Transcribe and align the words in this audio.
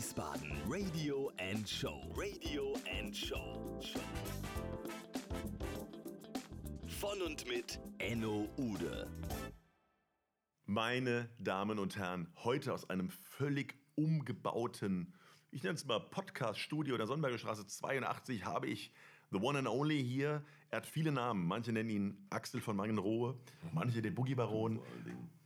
Wiesbaden 0.00 0.50
Radio 0.66 1.30
and 1.36 1.68
Show. 1.68 2.10
Radio 2.16 2.72
and 2.98 3.14
Show. 3.14 3.78
Von 6.86 7.20
und 7.20 7.46
mit 7.46 7.78
Enno 7.98 8.48
Ude. 8.56 9.10
Meine 10.64 11.28
Damen 11.38 11.78
und 11.78 11.98
Herren, 11.98 12.32
heute 12.44 12.72
aus 12.72 12.88
einem 12.88 13.10
völlig 13.10 13.74
umgebauten, 13.94 15.12
ich 15.50 15.62
nenne 15.62 15.74
es 15.74 15.84
mal 15.84 16.00
Podcast-Studio 16.00 16.96
der 16.96 17.06
Sonnenberger 17.06 17.36
Straße 17.36 17.66
82, 17.66 18.46
habe 18.46 18.68
ich 18.68 18.94
The 19.32 19.36
One 19.36 19.58
and 19.58 19.68
Only 19.68 20.02
hier. 20.02 20.42
Er 20.70 20.78
hat 20.78 20.86
viele 20.86 21.12
Namen. 21.12 21.46
Manche 21.46 21.72
nennen 21.72 21.90
ihn 21.90 22.26
Axel 22.30 22.62
von 22.62 22.74
Mangenrohe, 22.74 23.38
manche 23.74 24.00
den 24.00 24.14
Boogie 24.14 24.34
Baron. 24.34 24.80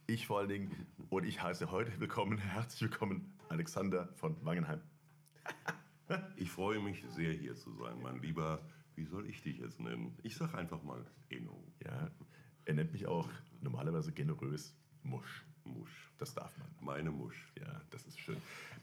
Ich 0.06 0.28
vor 0.28 0.38
allen 0.38 0.48
Dingen. 0.48 0.86
Und 1.14 1.26
ich 1.26 1.40
heiße 1.40 1.70
heute 1.70 2.00
willkommen, 2.00 2.38
herzlich 2.38 2.90
willkommen, 2.90 3.38
Alexander 3.48 4.08
von 4.16 4.44
Wangenheim. 4.44 4.80
Ich 6.36 6.50
freue 6.50 6.80
mich 6.80 7.04
sehr, 7.10 7.32
hier 7.32 7.54
zu 7.54 7.72
sein, 7.72 8.02
mein 8.02 8.20
Lieber. 8.20 8.60
Wie 8.96 9.04
soll 9.04 9.28
ich 9.28 9.40
dich 9.40 9.58
jetzt 9.58 9.78
nennen? 9.78 10.18
Ich 10.24 10.34
sag 10.34 10.54
einfach 10.54 10.82
mal 10.82 11.06
Enno. 11.28 11.72
Ja, 11.84 12.10
er 12.64 12.74
nennt 12.74 12.92
mich 12.92 13.06
auch 13.06 13.28
normalerweise 13.60 14.10
generös 14.10 14.76
Musch. 15.04 15.46
Musch. 15.62 16.10
Das 16.18 16.34
darf 16.34 16.50
man. 16.58 16.68
Meine 16.80 17.12
Musch. 17.12 17.52
Ja, 17.60 17.80
das 17.90 18.04
ist 18.06 18.18
schön. 18.18 18.38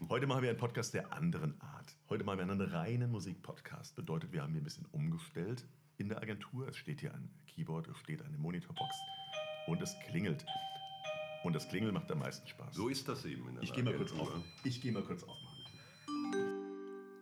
Heute 0.07 0.25
machen 0.25 0.43
wir 0.43 0.51
einen 0.51 0.57
Podcast 0.57 0.93
der 0.93 1.11
anderen 1.11 1.59
Art. 1.59 1.97
Heute 2.07 2.23
machen 2.23 2.39
wir 2.39 2.49
einen 2.49 2.61
reinen 2.61 3.11
Musikpodcast. 3.11 3.93
Bedeutet, 3.97 4.31
wir 4.31 4.41
haben 4.41 4.53
hier 4.53 4.61
ein 4.61 4.63
bisschen 4.63 4.87
umgestellt 4.93 5.67
in 5.97 6.07
der 6.07 6.21
Agentur. 6.21 6.69
Es 6.69 6.77
steht 6.77 7.01
hier 7.01 7.13
ein 7.13 7.29
Keyboard, 7.45 7.89
es 7.89 7.97
steht 7.97 8.21
eine 8.21 8.37
Monitorbox 8.37 8.95
und 9.67 9.81
es 9.81 9.99
klingelt. 10.07 10.45
Und 11.43 11.53
das 11.53 11.67
Klingeln 11.67 11.93
macht 11.93 12.11
am 12.11 12.19
meisten 12.19 12.47
Spaß. 12.47 12.75
So 12.75 12.87
ist 12.87 13.07
das 13.07 13.25
eben 13.25 13.47
in 13.47 13.55
der 13.55 13.63
Ich 13.63 13.73
gehe 13.73 13.83
mal 13.83 13.95
kurz 13.95 14.11
auf. 14.11 14.31
Ich 14.63 14.79
gehe 14.81 14.91
mal 14.91 15.03
kurz 15.03 15.23
aufmachen. 15.23 15.57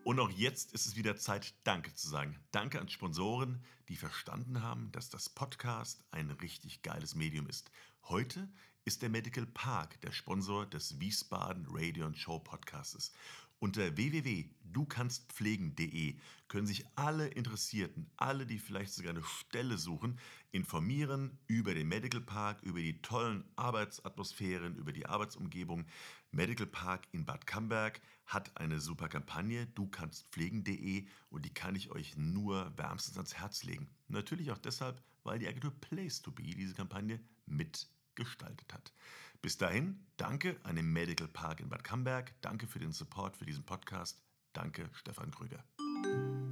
Und 0.03 0.19
auch 0.19 0.31
jetzt 0.31 0.73
ist 0.73 0.87
es 0.87 0.95
wieder 0.95 1.15
Zeit, 1.17 1.53
Danke 1.63 1.93
zu 1.93 2.09
sagen. 2.09 2.37
Danke 2.51 2.81
an 2.81 2.89
Sponsoren, 2.89 3.63
die 3.87 3.95
verstanden 3.95 4.61
haben, 4.61 4.91
dass 4.91 5.09
das 5.09 5.29
Podcast 5.29 6.03
ein 6.11 6.31
richtig 6.31 6.81
geiles 6.81 7.15
Medium 7.15 7.47
ist. 7.47 7.71
Heute 8.03 8.49
ist 8.85 9.01
der 9.03 9.09
Medical 9.09 9.45
Park 9.45 10.01
der 10.01 10.11
Sponsor 10.11 10.65
des 10.65 10.99
Wiesbaden 10.99 11.67
Radio 11.69 12.05
und 12.05 12.17
Show 12.17 12.39
Podcastes. 12.39 13.13
Unter 13.59 13.95
www.dukannstpflegen.de 13.97 16.17
können 16.47 16.65
sich 16.65 16.85
alle 16.95 17.27
Interessierten, 17.27 18.09
alle, 18.15 18.45
die 18.45 18.57
vielleicht 18.57 18.93
sogar 18.93 19.11
eine 19.11 19.23
Stelle 19.23 19.77
suchen, 19.77 20.17
informieren 20.51 21.37
über 21.47 21.73
den 21.73 21.89
Medical 21.89 22.21
Park, 22.21 22.63
über 22.63 22.79
die 22.79 23.01
tollen 23.01 23.43
Arbeitsatmosphären, 23.57 24.77
über 24.77 24.93
die 24.93 25.05
Arbeitsumgebung. 25.05 25.85
Medical 26.31 26.67
Park 26.67 27.07
in 27.11 27.25
Bad 27.25 27.47
Camberg 27.47 27.99
hat 28.25 28.55
eine 28.55 28.79
super 28.79 29.09
Kampagne, 29.09 29.67
dukannstpflegen.de, 29.67 31.05
und 31.29 31.45
die 31.45 31.53
kann 31.53 31.75
ich 31.75 31.91
euch 31.91 32.15
nur 32.15 32.71
wärmstens 32.77 33.17
ans 33.17 33.35
Herz 33.35 33.63
legen. 33.63 33.89
Natürlich 34.07 34.51
auch 34.51 34.57
deshalb, 34.57 35.03
weil 35.23 35.39
die 35.39 35.47
Agentur 35.47 35.73
Place 35.81 36.21
to 36.21 36.31
Be 36.31 36.43
diese 36.43 36.75
Kampagne 36.75 37.19
mitgestaltet 37.45 38.73
hat. 38.73 38.93
Bis 39.41 39.57
dahin, 39.57 40.05
danke 40.17 40.57
an 40.63 40.75
den 40.75 40.91
Medical 40.91 41.29
Park 41.29 41.61
in 41.61 41.69
Bad 41.69 41.85
Camberg, 41.85 42.33
danke 42.41 42.67
für 42.67 42.79
den 42.79 42.91
Support 42.91 43.37
für 43.37 43.45
diesen 43.45 43.63
Podcast, 43.63 44.21
danke 44.51 44.89
Stefan 44.91 45.31
Krüger. 45.31 45.63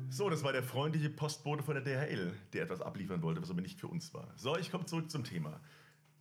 So, 0.09 0.29
das 0.29 0.41
war 0.41 0.53
der 0.53 0.63
freundliche 0.63 1.09
Postbote 1.09 1.63
von 1.63 1.75
der 1.75 1.83
DHL, 1.83 2.33
der 2.53 2.63
etwas 2.63 2.79
abliefern 2.79 3.21
wollte, 3.21 3.41
was 3.41 3.49
aber 3.49 3.59
nicht 3.59 3.77
für 3.77 3.89
uns 3.89 4.13
war. 4.13 4.31
So, 4.37 4.55
ich 4.57 4.71
komme 4.71 4.85
zurück 4.85 5.11
zum 5.11 5.25
Thema. 5.25 5.59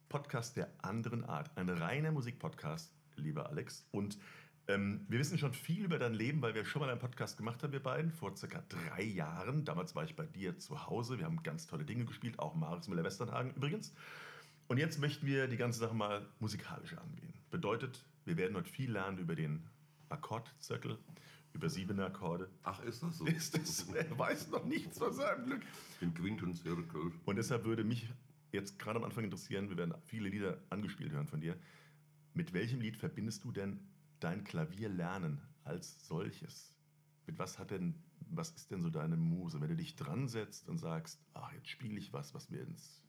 Podcast 0.09 0.57
der 0.57 0.69
anderen 0.79 1.25
Art. 1.25 1.57
Ein 1.57 1.69
reiner 1.69 2.11
Musikpodcast, 2.11 2.93
lieber 3.15 3.49
Alex. 3.49 3.87
Und 3.93 4.19
ähm, 4.67 5.07
wir 5.09 5.21
wissen 5.21 5.39
schon 5.39 5.53
viel 5.53 5.85
über 5.85 6.01
dein 6.01 6.15
Leben, 6.15 6.43
weil 6.43 6.57
wir 6.57 6.65
schon 6.65 6.81
mal 6.81 6.91
einen 6.91 6.99
Podcast 6.99 7.37
gemacht 7.37 7.63
haben, 7.63 7.73
wir 7.73 7.83
beiden, 7.83 8.11
vor 8.11 8.37
circa 8.37 8.65
drei 8.69 9.05
Jahren. 9.05 9.65
Damals 9.65 9.95
war 9.95 10.03
ich 10.03 10.17
bei 10.17 10.27
dir 10.27 10.59
zu 10.59 10.85
Hause. 10.89 11.19
Wir 11.19 11.27
haben 11.27 11.45
ganz 11.45 11.69
tolle 11.69 11.85
Dinge 11.85 12.07
gespielt, 12.07 12.41
auch 12.41 12.57
Maris 12.57 12.89
Müller-Westernhagen 12.89 13.55
übrigens. 13.55 13.93
Und 14.69 14.79
jetzt 14.79 14.99
möchten 14.99 15.27
wir 15.27 15.47
die 15.47 15.57
ganze 15.57 15.79
Sache 15.79 15.95
mal 15.95 16.27
musikalisch 16.41 16.95
angehen. 16.95 17.33
Bedeutet, 17.51 18.05
wir 18.25 18.37
werden 18.37 18.57
heute 18.57 18.69
viel 18.69 18.91
lernen 18.91 19.19
über 19.19 19.37
den 19.37 19.63
Akkordzirkel, 20.09 20.99
über 21.53 21.71
siebene 21.71 22.05
Akkorde. 22.05 22.51
Ach, 22.65 22.83
ist 22.83 23.03
das 23.03 23.19
so? 23.19 23.27
Ist 23.27 23.57
das, 23.57 23.89
er 23.91 24.19
weiß 24.19 24.51
noch 24.51 24.65
nichts 24.65 24.99
von 24.99 25.13
seinem 25.13 25.47
Glück. 25.47 25.63
Den 26.01 26.13
Quintenzirkel. 26.15 27.13
Und 27.25 27.37
deshalb 27.37 27.65
würde 27.65 27.85
mich 27.85 28.09
jetzt 28.53 28.79
gerade 28.79 28.99
am 28.99 29.05
Anfang 29.05 29.25
interessieren, 29.25 29.69
wir 29.71 29.77
werden 29.77 29.95
viele 30.07 30.29
Lieder 30.29 30.59
angespielt 30.71 31.13
hören 31.13 31.29
von 31.29 31.41
dir. 31.41 31.57
Mit 32.35 32.53
welchem 32.53 32.81
Lied 32.81 32.97
verbindest 32.97 33.45
du 33.45 33.53
denn 33.53 33.79
dein 34.19 34.43
Klavierlernen 34.43 35.41
als 35.63 36.07
solches? 36.09 36.77
Mit 37.27 37.39
was 37.39 37.59
hat 37.59 37.71
denn, 37.71 37.95
was 38.31 38.51
ist 38.51 38.71
denn 38.71 38.83
so 38.83 38.91
deine 38.91 39.17
Muse, 39.17 39.61
wenn 39.61 39.69
du 39.69 39.77
dich 39.77 39.95
dran 39.95 40.27
setzt 40.29 40.69
und 40.69 40.79
sagst, 40.79 41.21
ach, 41.35 41.53
jetzt 41.53 41.69
spiele 41.69 41.99
ich 41.99 42.13
was, 42.13 42.35
was 42.35 42.51
mir 42.51 42.63
ins 42.63 43.06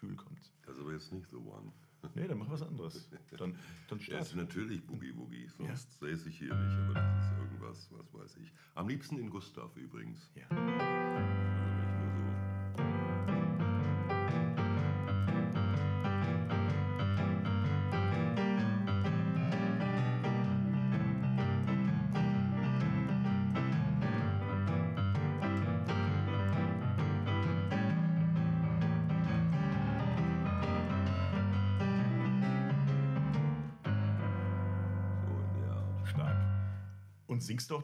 Gefühl 0.00 0.16
kommt? 0.16 0.52
Das 0.64 0.76
ist 0.76 0.80
aber 0.80 0.92
jetzt 0.92 1.12
nicht 1.12 1.28
the 1.30 1.36
one. 1.36 1.72
Nee, 2.14 2.26
dann 2.26 2.38
mach 2.38 2.50
was 2.50 2.62
anderes. 2.62 3.10
Dann, 3.36 3.38
dann 3.38 3.56
Das 3.90 4.02
start. 4.02 4.22
ist 4.22 4.34
natürlich 4.34 4.82
Boogie 4.86 5.14
Woogie, 5.14 5.46
sonst 5.48 5.98
säße 5.98 6.30
ich 6.30 6.38
hier 6.38 6.54
nicht, 6.54 6.78
aber 6.78 6.94
das 6.94 7.24
ist 7.26 7.38
irgendwas, 7.38 7.90
was 7.92 8.14
weiß 8.14 8.36
ich. 8.38 8.52
Am 8.74 8.88
liebsten 8.88 9.18
in 9.18 9.28
Gustav 9.28 9.76
übrigens. 9.76 10.30
Ja. 10.34 11.49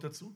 Du 0.01 0.07
auch 0.07 0.11
dazu? 0.11 0.35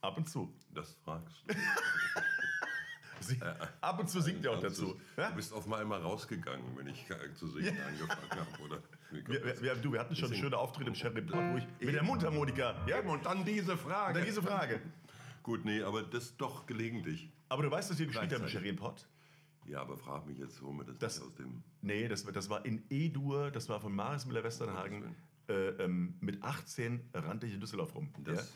Ab 0.00 0.16
und 0.16 0.28
zu. 0.28 0.52
Das 0.74 0.94
fragst 1.04 1.34
du. 1.46 1.54
Sie, 3.20 3.38
ab 3.80 4.00
und 4.00 4.10
zu 4.10 4.20
singt 4.20 4.44
er 4.44 4.50
auch 4.52 4.60
dazu. 4.60 4.98
Du 5.14 5.20
Ja? 5.22 5.30
bist 5.30 5.52
auf 5.52 5.70
einmal 5.72 6.00
rausgegangen, 6.00 6.76
wenn 6.76 6.88
ich 6.88 7.06
zu 7.36 7.46
singen 7.46 7.78
angefangen 7.86 8.30
habe, 8.30 8.62
oder? 8.64 8.82
Wir, 9.12 9.62
wir, 9.62 9.74
du, 9.76 9.92
wir 9.92 10.00
hatten 10.00 10.16
schon 10.16 10.24
Deswegen- 10.30 10.42
schöne 10.42 10.58
Auftritte 10.58 10.88
im 10.88 10.94
wo 11.52 11.58
ich 11.58 11.66
mit 11.80 11.94
der 11.94 12.02
Mundharmonika. 12.02 12.84
Ja, 12.88 12.98
Eben, 12.98 13.10
und 13.10 13.24
dann 13.24 13.44
diese 13.44 13.76
Frage. 13.76 14.08
und 14.08 14.16
dann 14.16 14.24
diese 14.24 14.42
Frage. 14.42 14.80
Gut, 15.44 15.64
nee, 15.64 15.82
aber 15.82 16.02
das 16.02 16.36
doch 16.36 16.66
gelegentlich. 16.66 17.30
Aber 17.48 17.62
du 17.62 17.70
weißt, 17.70 17.90
dass 17.90 17.98
wir 18.00 18.06
gespielt 18.06 18.32
haben 18.32 18.42
im. 18.42 18.48
Cherry 18.50 18.72
Pot? 18.72 19.06
Ja, 19.66 19.80
aber 19.82 19.96
frag 19.96 20.26
mich 20.26 20.38
jetzt, 20.38 20.62
wo 20.62 20.72
mir 20.72 20.84
das, 20.84 20.98
Das- 20.98 21.20
aus 21.20 21.34
dem. 21.34 21.62
Nee, 21.82 22.08
das, 22.08 22.24
war- 22.26 22.32
das 22.32 22.48
war 22.50 22.64
in 22.66 22.82
E-Dur, 22.90 23.50
das 23.50 23.68
war 23.68 23.80
von 23.80 23.94
Maris 23.94 24.26
Müller-Westernhagen. 24.26 25.14
Äh, 25.48 25.68
ähm, 25.84 26.14
mit 26.20 26.42
18 26.42 27.00
rannte 27.14 27.46
ich 27.46 27.54
in 27.54 27.60
Düsseldorf 27.60 27.94
rum. 27.94 28.08
Ja? 28.26 28.34
Das, 28.34 28.52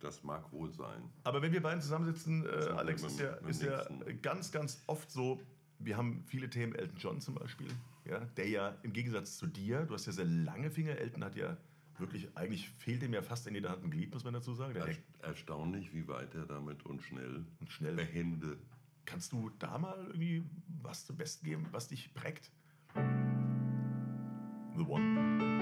das 0.00 0.22
mag 0.22 0.50
wohl 0.52 0.70
sein. 0.72 1.02
Aber 1.24 1.40
wenn 1.42 1.52
wir 1.52 1.62
beiden 1.62 1.80
zusammensitzen, 1.80 2.44
äh, 2.44 2.48
wir 2.66 2.78
Alex, 2.78 3.02
ist 3.02 3.18
ja, 3.20 3.30
ist 3.48 3.62
ja 3.62 3.84
ganz, 4.22 4.52
ganz 4.52 4.82
oft 4.86 5.10
so, 5.10 5.40
wir 5.78 5.96
haben 5.96 6.22
viele 6.26 6.48
Themen, 6.50 6.74
Elton 6.74 6.96
John 6.98 7.20
zum 7.20 7.34
Beispiel, 7.34 7.68
ja, 8.04 8.20
der 8.36 8.48
ja 8.48 8.76
im 8.82 8.92
Gegensatz 8.92 9.36
zu 9.38 9.46
dir, 9.46 9.84
du 9.86 9.94
hast 9.94 10.06
ja 10.06 10.12
sehr 10.12 10.26
lange 10.26 10.70
Finger, 10.70 10.96
Elton 10.98 11.24
hat 11.24 11.34
ja 11.34 11.56
wirklich, 11.98 12.28
eigentlich 12.36 12.68
fehlt 12.68 13.02
ihm 13.02 13.14
ja 13.14 13.22
fast 13.22 13.46
in 13.46 13.54
jeder 13.54 13.70
Hand 13.70 13.82
ein 13.84 13.90
Glied, 13.90 14.12
muss 14.12 14.22
man 14.24 14.34
dazu 14.34 14.52
sagen. 14.54 14.74
Der 14.74 14.86
Er, 14.86 14.96
erstaunlich, 15.22 15.94
wie 15.94 16.06
weit 16.08 16.34
er 16.34 16.44
damit 16.44 16.84
und 16.84 17.02
schnell 17.02 17.44
Und 17.58 17.70
schnell. 17.70 17.94
behende. 17.96 18.58
Kannst 19.06 19.32
du 19.32 19.50
da 19.58 19.78
mal 19.78 19.96
irgendwie 20.08 20.44
was 20.82 21.06
zum 21.06 21.16
Besten 21.16 21.46
geben, 21.46 21.66
was 21.70 21.88
dich 21.88 22.12
prägt? 22.12 22.50
The 24.76 24.82
One. 24.82 25.55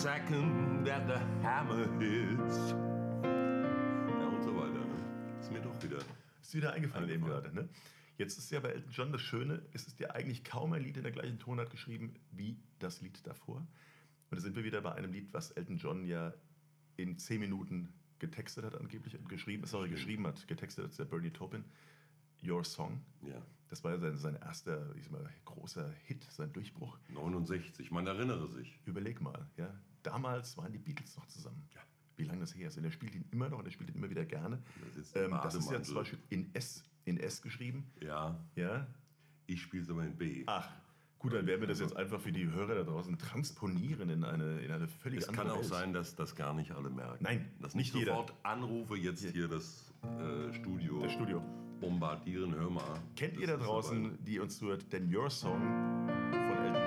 Second 0.00 0.82
that 0.86 1.06
the 1.06 1.18
hammer 1.44 1.86
hits. 1.98 2.72
Ja, 3.20 4.28
und 4.28 4.42
so 4.42 4.56
weiter. 4.56 4.72
Ne? 4.72 5.38
Ist 5.38 5.52
mir 5.52 5.60
doch 5.60 5.82
wieder. 5.82 5.98
Ist 6.40 6.54
wieder 6.54 6.72
eingefallen, 6.72 7.10
eben 7.10 7.26
gerade, 7.26 7.54
ne? 7.54 7.68
Jetzt 8.16 8.38
ist 8.38 8.50
ja 8.50 8.60
bei 8.60 8.70
Elton 8.70 8.90
John 8.92 9.12
das 9.12 9.20
Schöne, 9.20 9.62
es 9.74 9.86
ist 9.86 10.00
ja 10.00 10.10
eigentlich 10.10 10.42
kaum 10.42 10.72
ein 10.72 10.82
Lied 10.82 10.96
in 10.96 11.02
der 11.02 11.12
gleichen 11.12 11.38
Tonart 11.38 11.70
geschrieben 11.70 12.14
wie 12.32 12.56
das 12.78 13.02
Lied 13.02 13.26
davor. 13.26 13.58
Und 13.58 13.68
da 14.30 14.40
sind 14.40 14.56
wir 14.56 14.64
wieder 14.64 14.80
bei 14.80 14.92
einem 14.92 15.12
Lied, 15.12 15.28
was 15.32 15.50
Elton 15.50 15.76
John 15.76 16.06
ja 16.06 16.32
in 16.96 17.18
zehn 17.18 17.40
Minuten 17.40 17.92
getextet 18.20 18.64
hat 18.64 18.80
angeblich 18.80 19.18
und 19.18 19.28
geschrieben, 19.28 19.66
sorry, 19.66 19.90
geschrieben 19.90 20.26
hat. 20.26 20.48
Getextet 20.48 20.86
hat 20.86 20.98
der 20.98 21.04
Bernie 21.04 21.30
Taupin. 21.30 21.64
Your 22.42 22.64
Song. 22.64 23.02
Ja. 23.20 23.42
Das 23.68 23.84
war 23.84 23.92
ja 23.92 23.98
sein, 23.98 24.16
sein 24.16 24.36
erster, 24.36 24.94
ich 24.96 25.04
sag 25.04 25.12
mal, 25.12 25.30
großer 25.44 25.90
Hit, 26.04 26.24
sein 26.30 26.50
Durchbruch. 26.54 26.98
69, 27.10 27.90
man 27.90 28.06
erinnere 28.06 28.48
sich. 28.48 28.80
Überleg 28.86 29.20
mal, 29.20 29.46
ja. 29.58 29.70
Damals 30.02 30.56
waren 30.56 30.72
die 30.72 30.78
Beatles 30.78 31.16
noch 31.16 31.26
zusammen. 31.26 31.62
Ja. 31.74 31.80
Wie 32.16 32.24
lange 32.24 32.40
das 32.40 32.54
her 32.54 32.68
ist. 32.68 32.76
Und 32.76 32.84
er 32.84 32.90
spielt 32.90 33.14
ihn 33.14 33.24
immer 33.30 33.48
noch 33.48 33.58
und 33.60 33.64
er 33.66 33.70
spielt 33.70 33.90
ihn 33.90 33.96
immer 33.96 34.10
wieder 34.10 34.24
gerne. 34.24 34.62
Das 34.86 34.96
ist 34.96 35.16
ähm, 35.16 35.30
das 35.42 35.54
ist 35.54 35.70
ja 35.70 35.82
zum 35.82 35.94
Beispiel 35.94 36.18
in 36.28 36.54
S, 36.54 36.84
in 37.04 37.18
S 37.18 37.40
geschrieben. 37.40 37.90
Ja, 38.00 38.38
Ja. 38.56 38.86
ich 39.46 39.62
spiele 39.62 39.82
es 39.82 39.90
aber 39.90 40.04
in 40.04 40.16
B. 40.18 40.42
Ach, 40.46 40.68
gut, 41.18 41.32
dann 41.32 41.46
werden 41.46 41.60
wir 41.62 41.68
das 41.68 41.80
jetzt 41.80 41.96
einfach 41.96 42.20
für 42.20 42.30
die 42.32 42.46
Hörer 42.50 42.74
da 42.74 42.82
draußen 42.84 43.16
transponieren 43.18 44.10
in 44.10 44.22
eine, 44.24 44.60
in 44.60 44.70
eine 44.70 44.86
völlig 44.86 45.20
Es 45.22 45.28
andere 45.30 45.46
kann 45.48 45.56
auch 45.56 45.62
sein, 45.64 45.92
dass 45.94 46.14
das 46.14 46.36
gar 46.36 46.52
nicht 46.52 46.72
alle 46.72 46.90
merken. 46.90 47.24
Nein, 47.24 47.50
dass 47.60 47.74
nicht 47.74 47.94
nicht 47.94 48.00
jeder. 48.00 48.12
sofort 48.16 48.34
Anrufe 48.42 48.96
jetzt 48.96 49.24
hier 49.24 49.48
das 49.48 49.90
äh, 50.02 50.52
Studio, 50.52 51.00
Das 51.00 51.12
Studio. 51.12 51.42
bombardieren. 51.80 52.54
Hör 52.54 52.68
mal. 52.68 53.00
Kennt 53.16 53.34
Das 53.36 53.40
ihr 53.40 53.46
da 53.46 53.56
draußen, 53.56 54.22
die 54.24 54.38
uns 54.40 54.58
zuhört, 54.58 54.92
denn 54.92 55.14
Your 55.14 55.30
Song 55.30 55.58
von 55.58 56.58
Elton 56.58 56.86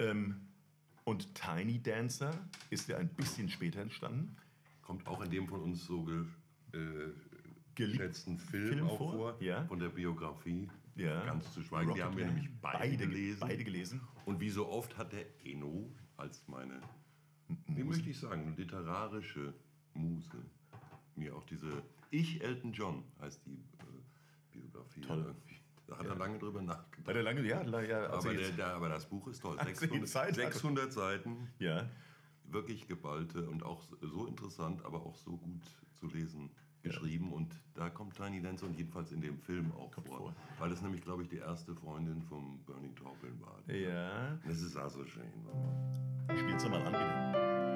Ähm, 0.00 0.40
und 1.04 1.34
Tiny 1.34 1.82
Dancer 1.82 2.32
ist 2.70 2.88
ja 2.88 2.96
ein 2.98 3.08
bisschen 3.08 3.48
später 3.48 3.80
entstanden. 3.80 4.36
Kommt 4.82 5.06
auch 5.06 5.22
in 5.22 5.30
dem 5.30 5.46
von 5.48 5.60
uns 5.60 5.84
so 5.86 6.04
ge, 6.04 6.24
äh, 6.72 7.12
geschätzten 7.74 8.38
Film, 8.38 8.68
Film 8.68 8.86
auch 8.88 8.98
vor, 8.98 9.12
vor, 9.12 9.42
ja. 9.42 9.64
von 9.66 9.78
der 9.78 9.88
Biografie. 9.90 10.68
Ja. 10.96 11.24
Ganz 11.24 11.52
zu 11.54 11.62
schweigen. 11.62 11.94
Die 11.94 12.02
haben 12.02 12.16
wir 12.16 12.26
nämlich 12.26 12.48
beide, 12.60 12.78
Beide 12.78 12.96
ge- 12.96 13.06
gelesen. 13.06 13.40
beide 13.40 13.64
gelesen. 13.64 14.00
Und 14.26 14.40
wie 14.40 14.50
so 14.50 14.68
oft 14.68 14.96
hat 14.98 15.12
der 15.12 15.24
Eno 15.44 15.90
als 16.16 16.46
meine, 16.48 16.80
wie 17.68 17.84
möchte 17.84 18.10
ich 18.10 18.18
sagen, 18.18 18.54
literarische 18.56 19.54
Muse 19.94 20.44
mir 21.16 21.34
auch 21.34 21.44
diese 21.44 21.82
Ich 22.10 22.42
Elton 22.42 22.72
John 22.72 23.04
heißt 23.20 23.40
die 23.46 23.52
äh, 23.54 24.52
Biografie. 24.52 25.00
Toll. 25.00 25.34
Da 25.90 25.98
hat 25.98 26.06
er 26.06 26.14
lange 26.14 26.38
drüber 26.38 26.62
nachgedacht. 26.62 27.04
Bei 27.04 27.12
der 27.12 27.24
lange, 27.24 27.42
ja, 27.42 27.62
ja, 27.62 28.10
Aber, 28.10 28.32
der, 28.32 28.50
der, 28.50 28.74
aber 28.74 28.88
das 28.88 29.06
Buch 29.06 29.26
ist 29.26 29.40
toll. 29.40 29.58
Als 29.58 29.82
er 29.82 29.88
die 29.88 29.98
600, 29.98 30.08
Zeit 30.08 30.28
hatte. 30.28 30.52
600 30.52 30.92
Seiten, 30.92 31.48
ja. 31.58 31.88
wirklich 32.44 32.86
geballte 32.86 33.48
und 33.48 33.64
auch 33.64 33.82
so 34.00 34.26
interessant, 34.26 34.84
aber 34.84 35.04
auch 35.04 35.16
so 35.16 35.36
gut 35.36 35.62
zu 35.94 36.06
lesen 36.06 36.50
geschrieben. 36.82 37.32
Und 37.32 37.52
da 37.74 37.90
kommt 37.90 38.14
Tiny 38.14 38.40
Dancer 38.40 38.66
und 38.66 38.76
jedenfalls 38.76 39.10
in 39.10 39.20
dem 39.20 39.36
Film 39.38 39.72
auch 39.72 39.92
vor, 39.92 40.04
vor. 40.04 40.36
Weil 40.60 40.70
das 40.70 40.80
nämlich, 40.80 41.02
glaube 41.02 41.24
ich, 41.24 41.28
die 41.28 41.38
erste 41.38 41.74
Freundin 41.74 42.22
von 42.22 42.64
Bernie 42.64 42.94
Taupin 42.94 43.40
war. 43.40 43.74
Ja. 43.74 44.38
Das 44.46 44.60
ist 44.62 44.76
also 44.76 45.04
schön. 45.04 45.24
Spiel's 46.36 46.62
doch 46.62 46.70
mal 46.70 46.82
an, 46.82 46.92
bitte. 46.92 47.69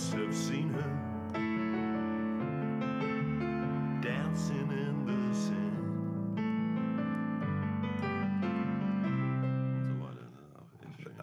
Must 0.00 0.14
have 0.14 0.34
seen 0.34 0.72
her 0.72 0.92
dancing 4.00 4.70
in 4.72 5.04
the 5.04 5.34
sand. 5.38 5.76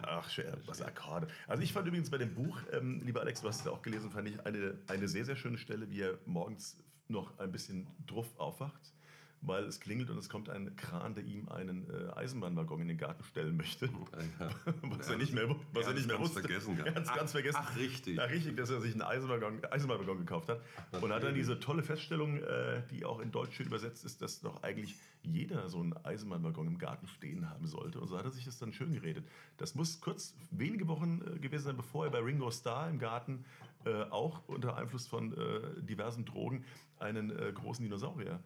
Ach, 0.02 0.30
schön, 0.30 0.52
was 0.66 0.80
Akkorde. 0.80 1.26
Also 1.48 1.64
ich 1.64 1.72
fand 1.72 1.88
übrigens 1.88 2.08
bei 2.08 2.18
dem 2.18 2.32
Buch, 2.34 2.60
ähm, 2.72 3.02
lieber 3.04 3.20
Alex, 3.20 3.40
du 3.40 3.48
hast 3.48 3.62
es 3.62 3.66
auch 3.66 3.82
gelesen, 3.82 4.12
fand 4.12 4.28
ich 4.28 4.46
eine, 4.46 4.78
eine 4.86 5.08
sehr, 5.08 5.24
sehr 5.24 5.34
schöne 5.34 5.58
Stelle, 5.58 5.90
wie 5.90 6.02
er 6.02 6.18
morgens 6.24 6.76
noch 7.08 7.36
ein 7.38 7.50
bisschen 7.50 7.88
druff 8.06 8.28
aufwacht, 8.38 8.94
weil 9.40 9.64
es 9.64 9.80
klingelt 9.80 10.10
und 10.10 10.18
es 10.18 10.28
kommt 10.28 10.48
ein 10.50 10.74
Kran, 10.76 11.14
der 11.14 11.24
ihm 11.24 11.48
einen 11.48 11.88
äh, 11.90 12.10
Eisenbahnwaggon 12.16 12.80
in 12.82 12.88
den 12.88 12.98
Garten 12.98 13.22
stellen 13.24 13.56
möchte. 13.56 13.86
Ja. 13.86 14.50
Was 14.82 15.06
Ja, 15.06 15.12
er 15.12 15.18
nicht 15.18 15.32
mehr, 15.32 15.48
was 15.72 15.84
er 15.84 15.90
er 15.90 15.94
nicht 15.94 16.06
mehr 16.08 16.16
ganz 16.16 16.28
wusste. 16.28 16.40
vergessen. 16.40 16.78
Er 16.84 16.92
ganz 16.92 17.08
Ach, 17.10 17.28
vergessen. 17.28 17.58
ach, 17.60 17.76
richtig. 17.76 18.16
Ja, 18.16 18.24
richtig, 18.24 18.56
dass 18.56 18.70
er 18.70 18.80
sich 18.80 18.92
einen 18.92 19.02
Eisenbahnwaggon, 19.02 19.64
Eisenbahnwaggon 19.70 20.18
gekauft 20.18 20.48
hat. 20.48 20.60
Und 21.00 21.12
hat 21.12 21.22
dann 21.22 21.34
diese 21.34 21.60
tolle 21.60 21.82
Feststellung, 21.82 22.38
äh, 22.42 22.82
die 22.90 23.04
auch 23.04 23.20
in 23.20 23.30
Deutsch 23.30 23.54
schön 23.56 23.66
übersetzt 23.66 24.04
ist, 24.04 24.20
dass 24.22 24.40
doch 24.40 24.62
eigentlich 24.62 24.96
jeder 25.22 25.68
so 25.68 25.80
einen 25.80 25.92
Eisenbahnwaggon 25.92 26.66
im 26.66 26.78
Garten 26.78 27.06
stehen 27.06 27.48
haben 27.48 27.66
sollte. 27.66 28.00
Und 28.00 28.08
so 28.08 28.18
hat 28.18 28.24
er 28.24 28.30
sich 28.30 28.44
das 28.44 28.58
dann 28.58 28.72
schön 28.72 28.92
geredet. 28.92 29.24
Das 29.56 29.74
muss 29.74 30.00
kurz 30.00 30.34
wenige 30.50 30.88
Wochen 30.88 31.20
äh, 31.22 31.38
gewesen 31.38 31.64
sein, 31.64 31.76
bevor 31.76 32.04
er 32.06 32.10
bei 32.10 32.18
Ringo 32.20 32.50
Starr 32.50 32.88
im 32.90 32.98
Garten 32.98 33.44
äh, 33.84 34.02
auch 34.10 34.42
unter 34.48 34.76
Einfluss 34.76 35.06
von 35.06 35.32
äh, 35.32 35.82
diversen 35.82 36.24
Drogen 36.24 36.64
einen 36.98 37.30
äh, 37.30 37.52
großen 37.52 37.84
Dinosaurier 37.84 38.40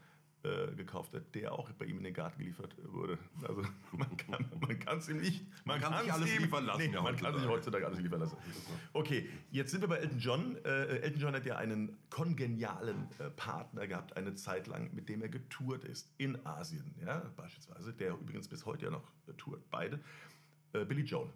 äh, 0.45 0.75
gekauft 0.75 1.13
hat, 1.15 1.35
der 1.35 1.53
auch 1.53 1.71
bei 1.73 1.85
ihm 1.85 1.99
in 1.99 2.05
den 2.05 2.15
Garten 2.15 2.39
geliefert 2.39 2.75
wurde. 2.93 3.19
Also 3.47 3.63
man 3.93 4.17
kann 4.17 4.45
man 4.61 4.79
kann's 4.81 5.09
ihm 5.09 5.19
nicht, 5.21 5.45
Man 5.65 5.81
kann 5.81 6.03
sich 6.03 6.13
alles 6.13 6.35
ihm- 6.35 6.43
liefern 6.43 6.67
lassen, 6.67 6.79
Nee, 6.83 6.93
ja, 6.95 7.01
man 7.03 7.17
kann 7.17 7.33
sich 7.35 7.43
heutzutage. 7.47 7.49
heutzutage 7.53 7.87
alles 7.87 8.01
liefern 8.01 8.21
lassen. 8.21 8.37
Okay, 8.93 9.29
jetzt 9.51 9.71
sind 9.71 9.81
wir 9.83 9.89
bei 9.89 9.97
Elton 9.99 10.19
John. 10.19 10.57
Äh, 10.65 10.99
Elton 10.99 11.21
John 11.21 11.35
hat 11.35 11.47
ja 11.47 11.57
einen 11.57 11.97
kongenialen 12.11 13.09
äh, 13.19 13.31
Partner 13.31 13.87
gehabt, 13.87 14.17
eine 14.17 14.35
Zeit 14.35 14.67
lang, 14.67 14.93
mit 14.95 15.09
dem 15.09 15.23
er 15.23 15.29
getourt 15.29 15.85
ist 15.85 16.13
in 16.19 16.45
Asien, 16.47 16.95
ja, 17.05 17.19
beispielsweise, 17.37 17.93
der 17.93 18.13
übrigens 18.15 18.49
bis 18.49 18.67
heute 18.67 18.87
ja 18.87 18.91
noch 18.91 19.13
tourt, 19.37 19.63
beide. 19.71 20.01
Äh, 20.73 20.85
Billy 20.85 21.03
Joel. 21.03 21.29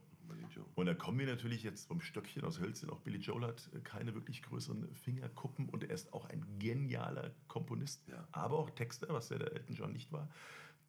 Und 0.75 0.87
da 0.87 0.95
kommen 0.95 1.19
wir 1.19 1.27
natürlich 1.27 1.63
jetzt 1.63 1.87
vom 1.87 2.01
Stöckchen 2.01 2.45
aus 2.45 2.61
Hölzchen. 2.61 2.91
Auch 2.91 3.01
Billy 3.01 3.19
Joel 3.19 3.47
hat 3.47 3.71
äh, 3.75 3.81
keine 3.81 4.15
wirklich 4.15 4.43
größeren 4.43 4.95
Fingerkuppen 4.95 5.69
und 5.69 5.85
er 5.85 5.91
ist 5.91 6.13
auch 6.13 6.27
ein 6.27 6.45
genialer 6.59 7.35
Komponist, 7.49 8.07
Ja. 8.09 8.27
aber 8.33 8.59
auch 8.59 8.71
Texter, 8.71 9.09
was 9.11 9.29
ja 9.31 9.39
der 9.39 9.53
Elton 9.53 9.75
John 9.77 9.93
nicht 9.93 10.13
war. 10.13 10.29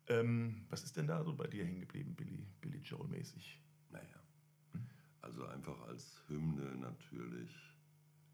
Ähm, 0.07 0.65
was 0.69 0.83
ist 0.83 0.95
denn 0.97 1.07
da 1.07 1.23
so 1.23 1.33
bei 1.35 1.47
dir 1.47 1.65
hängen 1.65 1.81
geblieben, 1.81 2.15
Billy, 2.15 2.45
Billy 2.61 2.79
Joel 2.79 3.07
mäßig? 3.09 3.59
Naja. 3.89 4.21
Also 5.21 5.45
einfach 5.45 5.79
als 5.81 6.23
Hymne 6.27 6.75
natürlich 6.77 7.51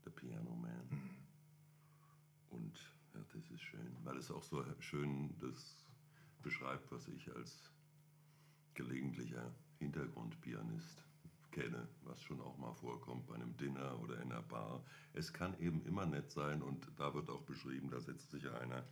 der 0.05 0.11
Piano 0.11 0.55
Man. 0.55 1.09
Und 2.49 2.77
ja, 3.13 3.21
das 3.33 3.49
ist 3.49 3.61
schön, 3.61 3.97
weil 4.03 4.17
es 4.17 4.29
auch 4.29 4.43
so 4.43 4.63
schön 4.79 5.35
das 5.39 5.83
beschreibt, 6.43 6.91
was 6.91 7.07
ich 7.07 7.33
als 7.35 7.71
gelegentlicher 8.75 9.51
Hintergrundpianist 9.83 11.05
kenne, 11.51 11.87
was 12.03 12.21
schon 12.23 12.41
auch 12.41 12.57
mal 12.57 12.73
vorkommt 12.73 13.27
bei 13.27 13.35
einem 13.35 13.55
Dinner 13.57 13.99
oder 14.01 14.15
in 14.21 14.31
einer 14.31 14.41
Bar. 14.41 14.83
Es 15.13 15.31
kann 15.31 15.57
eben 15.59 15.85
immer 15.85 16.05
nett 16.05 16.31
sein 16.31 16.61
und 16.61 16.87
da 16.97 17.13
wird 17.13 17.29
auch 17.29 17.43
beschrieben, 17.43 17.89
da 17.89 17.99
setzt 18.01 18.31
sich 18.31 18.49
einer 18.49 18.83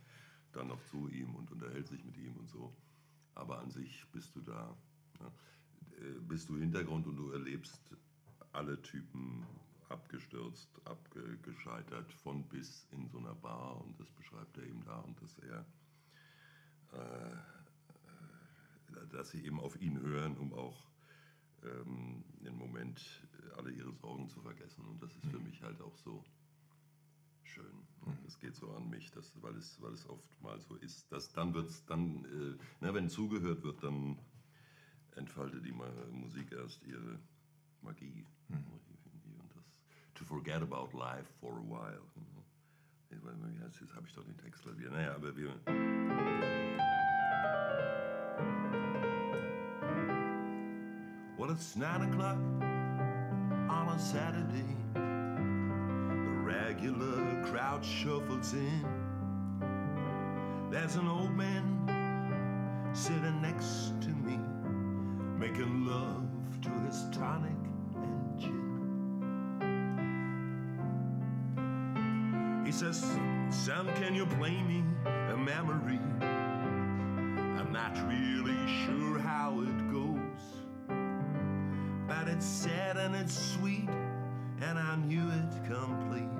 dann 0.52 0.68
noch 0.68 0.82
zu 0.84 1.08
ihm 1.08 1.34
und 1.34 1.50
unterhält 1.50 1.88
sich 1.88 2.04
mit 2.04 2.16
ihm 2.18 2.36
und 2.36 2.48
so. 2.48 2.72
Aber 3.34 3.58
an 3.58 3.70
sich 3.70 4.06
bist 4.12 4.36
du 4.36 4.40
da, 4.40 4.76
ne? 5.20 5.32
Äh, 5.98 6.20
bist 6.20 6.48
du 6.48 6.56
Hintergrund 6.56 7.06
und 7.06 7.16
du 7.16 7.30
erlebst 7.32 7.80
alle 8.52 8.80
Typen 8.82 9.46
abgestürzt, 9.88 10.68
abgescheitert, 10.84 12.12
von 12.12 12.44
bis 12.48 12.86
in 12.92 13.08
so 13.08 13.18
einer 13.18 13.34
Bar 13.34 13.80
und 13.82 13.98
das 13.98 14.10
beschreibt 14.10 14.56
er 14.58 14.64
eben 14.64 14.82
da 14.84 14.98
und 15.00 15.20
dass 15.22 15.38
er, 15.38 15.64
äh, 16.92 17.36
dass 19.10 19.30
sie 19.30 19.44
eben 19.44 19.60
auf 19.60 19.80
ihn 19.80 20.00
hören, 20.00 20.36
um 20.36 20.52
auch 20.52 20.90
ähm, 21.62 22.24
im 22.44 22.56
Moment 22.56 23.26
alle 23.56 23.70
ihre 23.70 23.92
Sorgen 23.92 24.28
zu 24.28 24.40
vergessen 24.40 24.84
und 24.86 25.02
das 25.02 25.14
ist 25.16 25.26
für 25.26 25.38
mich 25.38 25.62
halt 25.62 25.80
auch 25.80 25.96
so 25.96 26.24
schön. 27.42 27.86
Es 28.26 28.38
geht 28.38 28.56
so 28.56 28.72
an 28.72 28.88
mich, 28.88 29.10
dass, 29.10 29.30
weil, 29.42 29.54
es, 29.56 29.80
weil 29.80 29.92
es 29.92 30.08
oftmals 30.08 30.66
so 30.66 30.76
ist. 30.76 31.10
Dass 31.12 31.32
dann 31.32 31.54
wird's 31.54 31.84
dann, 31.84 32.24
äh, 32.24 32.58
na, 32.80 32.94
wenn 32.94 33.08
zugehört 33.08 33.62
wird, 33.62 33.82
dann 33.82 34.18
entfaltet 35.16 35.64
die 35.64 35.72
Musik 35.72 36.50
erst 36.52 36.82
ihre 36.84 37.20
Magie. 37.82 38.26
Und 38.48 39.54
das, 39.54 39.80
to 40.14 40.24
forget 40.24 40.62
about 40.62 40.96
life 40.96 41.30
for 41.40 41.52
a 41.52 41.62
while. 41.62 42.02
Jetzt 43.82 43.94
habe 43.94 44.06
ich 44.06 44.14
doch 44.14 44.24
den 44.24 44.36
Text 44.38 44.64
wieder. 44.78 44.90
Naja, 44.90 45.14
aber 45.14 45.36
wir. 45.36 46.71
It's 51.52 51.76
nine 51.76 52.00
o'clock 52.10 52.38
on 53.68 53.88
a 53.94 53.98
Saturday. 53.98 54.74
The 54.94 55.00
regular 56.40 57.44
crowd 57.44 57.84
shuffles 57.84 58.54
in. 58.54 58.86
There's 60.70 60.96
an 60.96 61.06
old 61.06 61.36
man 61.36 62.90
sitting 62.94 63.42
next 63.42 63.92
to 64.00 64.08
me, 64.08 64.38
making 65.38 65.84
love 65.86 66.26
to 66.62 66.70
his 66.86 67.04
tonic 67.12 67.52
and 67.96 68.40
gin. 68.40 68.62
He 72.64 72.72
says, 72.72 73.04
Sam, 73.50 73.92
can 73.96 74.14
you 74.14 74.24
play 74.24 74.62
me 74.62 74.82
a 75.04 75.36
memory? 75.36 76.00
I'm 77.58 77.70
not 77.70 77.94
really 78.08 78.56
sure 78.86 79.18
how 79.18 79.60
it 79.60 79.71
it's 82.42 82.50
sad 82.50 82.96
and 82.96 83.14
it's 83.14 83.38
sweet, 83.54 83.88
and 84.62 84.76
I 84.76 84.96
knew 84.96 85.28
it 85.28 85.64
complete 85.64 86.34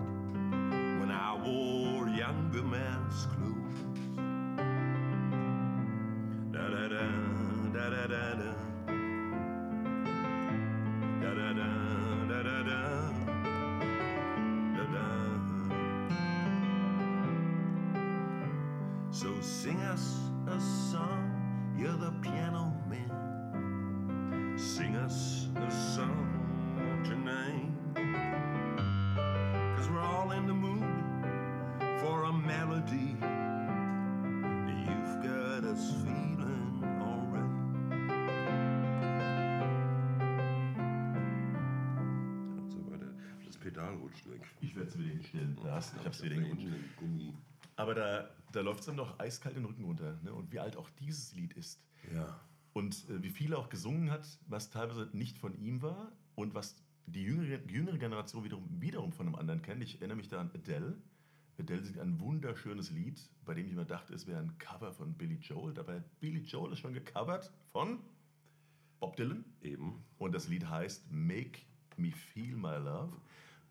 when 0.98 1.12
I 1.12 1.40
wore 1.44 2.08
younger 2.08 2.64
man's 2.64 3.26
clothes. 3.26 3.78
Da 6.50 6.68
da 6.74 6.88
da 6.88 7.06
da 7.72 7.90
da 7.90 8.06
da 8.08 8.34
da. 8.34 8.52
Da 11.22 11.30
da 11.38 11.52
da 11.60 11.70
da 12.30 12.42
da 12.42 12.58
da. 12.64 12.82
Da. 14.92 15.06
So 19.12 19.28
sing 19.40 19.80
us 19.82 20.18
a 20.48 20.58
song, 20.90 21.30
you're 21.78 21.96
the 21.96 22.10
Pedal 43.72 43.94
rutscht 43.94 44.28
weg. 44.30 44.42
Ich 44.60 44.74
werde 44.76 44.90
es 44.90 44.98
wieder 44.98 45.08
hinstellen. 45.08 45.56
Lars, 45.64 45.92
ich 45.92 45.98
habe 46.00 46.10
es 46.10 46.22
wieder 46.22 46.34
hingerutscht. 46.34 46.68
Gummi. 46.96 47.34
Aber 47.76 47.94
da, 47.94 48.28
da 48.52 48.60
läuft 48.60 48.80
es 48.80 48.86
dann 48.86 48.98
doch 48.98 49.18
eiskalt 49.18 49.56
den 49.56 49.64
Rücken 49.64 49.84
runter. 49.84 50.18
Ne? 50.22 50.32
Und 50.32 50.52
wie 50.52 50.58
alt 50.58 50.76
auch 50.76 50.90
dieses 50.90 51.34
Lied 51.34 51.54
ist. 51.54 51.80
Ja. 52.14 52.38
Und 52.74 53.08
äh, 53.08 53.22
wie 53.22 53.30
viel 53.30 53.52
er 53.52 53.58
auch 53.58 53.70
gesungen 53.70 54.10
hat, 54.10 54.26
was 54.46 54.70
teilweise 54.70 55.08
nicht 55.12 55.38
von 55.38 55.58
ihm 55.58 55.80
war 55.80 56.12
und 56.34 56.54
was 56.54 56.76
die 57.06 57.22
jüngere, 57.22 57.60
jüngere 57.68 57.98
Generation 57.98 58.44
wiederum, 58.44 58.68
wiederum 58.80 59.12
von 59.12 59.26
einem 59.26 59.36
anderen 59.36 59.62
kennt. 59.62 59.82
Ich 59.82 59.96
erinnere 59.96 60.16
mich 60.16 60.28
da 60.28 60.40
an 60.40 60.50
Adele. 60.54 60.96
Adele 61.58 61.82
singt 61.82 61.98
ein 61.98 62.20
wunderschönes 62.20 62.90
Lied, 62.90 63.20
bei 63.44 63.54
dem 63.54 63.66
ich 63.66 63.72
immer 63.72 63.84
dachte, 63.84 64.14
es 64.14 64.26
wäre 64.26 64.40
ein 64.40 64.56
Cover 64.58 64.92
von 64.92 65.14
Billy 65.14 65.36
Joel. 65.36 65.74
Dabei 65.74 66.02
Billy 66.20 66.40
Joel 66.40 66.72
ist 66.72 66.80
schon 66.80 66.92
gecovert 66.92 67.52
von 67.72 68.00
Bob 69.00 69.16
Dylan. 69.16 69.44
Eben. 69.62 70.04
Und 70.18 70.34
das 70.34 70.48
Lied 70.48 70.68
heißt 70.68 71.10
Make 71.10 71.60
Me 71.96 72.12
Feel 72.12 72.56
My 72.56 72.76
Love. 72.76 73.12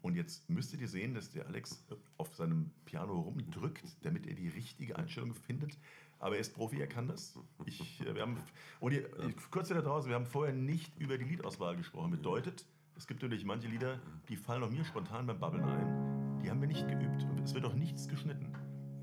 Und 0.02 0.16
jetzt 0.16 0.50
müsstet 0.50 0.82
ihr 0.82 0.88
sehen, 0.88 1.14
dass 1.14 1.30
der 1.30 1.46
Alex 1.48 1.86
auf 2.18 2.36
seinem 2.36 2.72
Piano 2.86 3.20
rumdrückt, 3.20 3.84
damit 4.02 4.26
er 4.26 4.34
die 4.34 4.48
richtige 4.50 4.96
Einstellung 4.96 5.36
findet. 5.36 5.78
Aber 6.18 6.36
er 6.36 6.42
ist 6.42 6.54
Profi, 6.54 6.80
er 6.80 6.88
kann 6.88 7.08
das. 7.08 7.38
Ich, 7.66 8.02
äh, 8.02 8.14
wir 8.16 8.22
haben, 8.22 8.38
und 8.80 8.94
ihr, 8.94 9.10
kurz 9.52 9.70
da 9.70 9.82
draußen, 9.82 10.10
wir 10.10 10.16
haben 10.16 10.26
vorher 10.26 10.54
nicht 10.54 10.98
über 11.00 11.18
die 11.18 11.26
Liedauswahl 11.26 11.76
gesprochen. 11.76 12.12
Bedeutet, 12.12 12.66
es 12.96 13.08
gibt 13.08 13.22
natürlich 13.22 13.46
manche 13.46 13.68
Lieder, 13.68 14.00
die 14.30 14.38
fallen 14.38 14.64
auch 14.64 14.70
mir 14.70 14.86
spontan 14.86 15.26
beim 15.26 15.40
Babbeln 15.40 15.64
ein. 15.64 16.40
Die 16.44 16.50
haben 16.50 16.62
wir 16.62 16.68
nicht 16.68 16.88
geübt. 16.88 17.24
Und 17.24 17.40
es 17.44 17.54
wird 17.54 17.66
auch 17.66 17.74
nichts 17.74 18.08
geschnitten. 18.08 18.54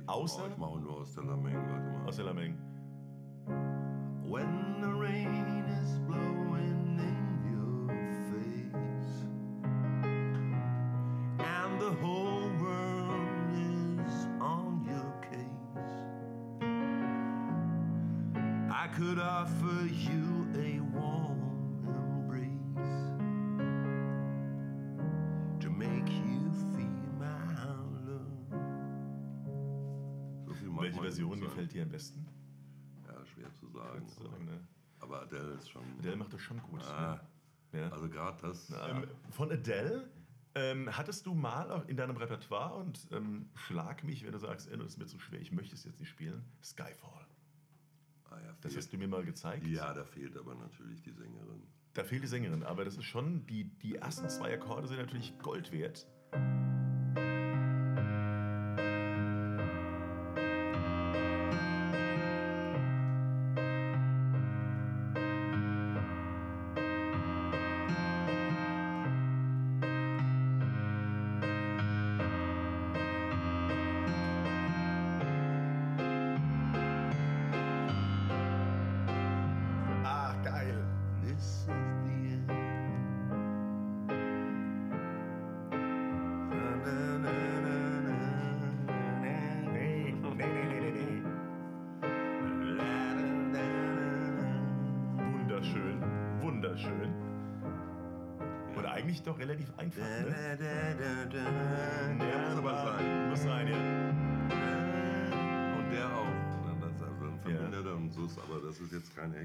Oh, 0.06 0.12
Außer 0.12 0.48
ich 0.50 0.56
mache 0.56 0.80
nur 0.80 0.98
aus 0.98 1.14
der 1.14 1.24
Lameng, 1.24 1.54
warte 1.54 1.90
mal. 1.90 2.06
aus 2.06 2.16
der 2.16 2.24
Lameng. 2.24 2.56
When 4.24 4.87
besten? 31.98 32.26
Ja, 33.06 33.26
schwer 33.26 33.52
zu 33.54 33.66
sagen. 33.68 34.06
Zu 34.06 34.22
sagen, 34.22 34.44
ne? 34.44 34.60
Aber 35.00 35.22
Adele 35.22 35.54
ist 35.54 35.68
schon. 35.68 35.82
Adele 35.98 36.16
macht 36.16 36.32
das 36.32 36.40
schon 36.40 36.62
gut. 36.62 36.80
Ah, 36.84 37.20
ne? 37.72 37.80
ja. 37.80 37.88
also 37.90 38.08
gerade 38.08 38.40
das. 38.40 38.70
Ähm, 38.70 39.08
von 39.30 39.50
Adele, 39.50 40.08
ähm, 40.54 40.96
hattest 40.96 41.26
du 41.26 41.34
mal 41.34 41.70
auch 41.72 41.86
in 41.88 41.96
deinem 41.96 42.16
Repertoire 42.16 42.74
und 42.74 43.08
ähm, 43.10 43.48
schlag 43.54 44.04
mich, 44.04 44.24
wenn 44.24 44.32
du 44.32 44.38
sagst, 44.38 44.70
ey, 44.70 44.78
das 44.78 44.86
ist 44.88 44.98
mir 44.98 45.06
zu 45.06 45.18
schwer, 45.18 45.40
ich 45.40 45.50
möchte 45.50 45.74
es 45.74 45.84
jetzt 45.84 45.98
nicht 45.98 46.08
spielen, 46.08 46.44
Skyfall. 46.62 47.26
ah, 48.30 48.38
ja, 48.44 48.54
Das 48.60 48.76
hast 48.76 48.92
du 48.92 48.96
mir 48.96 49.08
mal 49.08 49.24
gezeigt. 49.24 49.66
ja, 49.66 49.92
da 49.92 50.04
fehlt 50.04 50.36
aber 50.36 50.54
natürlich 50.54 51.02
die 51.02 51.12
Sängerin. 51.12 51.66
Da 51.94 52.04
fehlt 52.04 52.22
die 52.22 52.28
Sängerin, 52.28 52.62
aber 52.62 52.84
das 52.84 52.96
ist 52.96 53.04
schon, 53.06 53.44
die, 53.46 53.64
die 53.64 53.96
ersten 53.96 54.28
zwei 54.28 54.54
Akkorde 54.54 54.86
sind 54.86 54.98
natürlich 54.98 55.36
Gold 55.38 55.72
wert. 55.72 56.06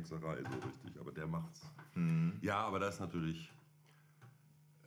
Hexerei 0.04 0.44
so 0.44 0.68
richtig, 0.68 1.00
aber 1.00 1.12
der 1.12 1.28
macht's. 1.28 1.62
Mhm. 1.96 2.38
Ja, 2.42 2.58
aber 2.68 2.80
das 2.80 3.00
natürlich, 3.00 3.52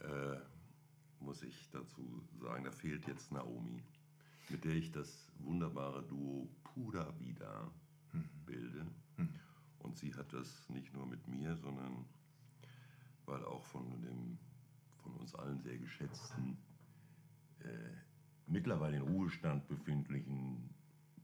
äh, 0.01 0.37
muss 1.21 1.43
ich 1.43 1.71
dazu 1.71 2.23
sagen, 2.39 2.65
da 2.65 2.71
fehlt 2.71 3.07
jetzt 3.07 3.33
Naomi. 3.33 3.83
mit 4.49 4.65
der 4.65 4.75
ich 4.75 4.93
das 4.93 5.33
wunderbare 5.41 6.05
Duo 6.05 6.49
Pura 6.63 7.13
Vida 7.19 7.69
bilde. 8.45 8.87
Und 9.81 9.97
sie 9.97 10.15
hat 10.15 10.33
das 10.33 10.69
nicht 10.69 10.93
nur 10.95 11.05
mit 11.07 11.27
mir, 11.27 11.57
sondern 11.57 12.05
weil 13.25 13.45
auch 13.45 13.65
von 13.65 14.03
dem 14.03 14.39
von 15.03 15.15
uns 15.15 15.35
allen 15.35 15.61
sehr 15.63 15.79
geschätzten, 15.79 16.59
äh, 17.61 17.69
mittlerweile 18.47 18.97
in 18.97 19.03
Ruhestand 19.03 19.67
befindlichen 19.69 20.71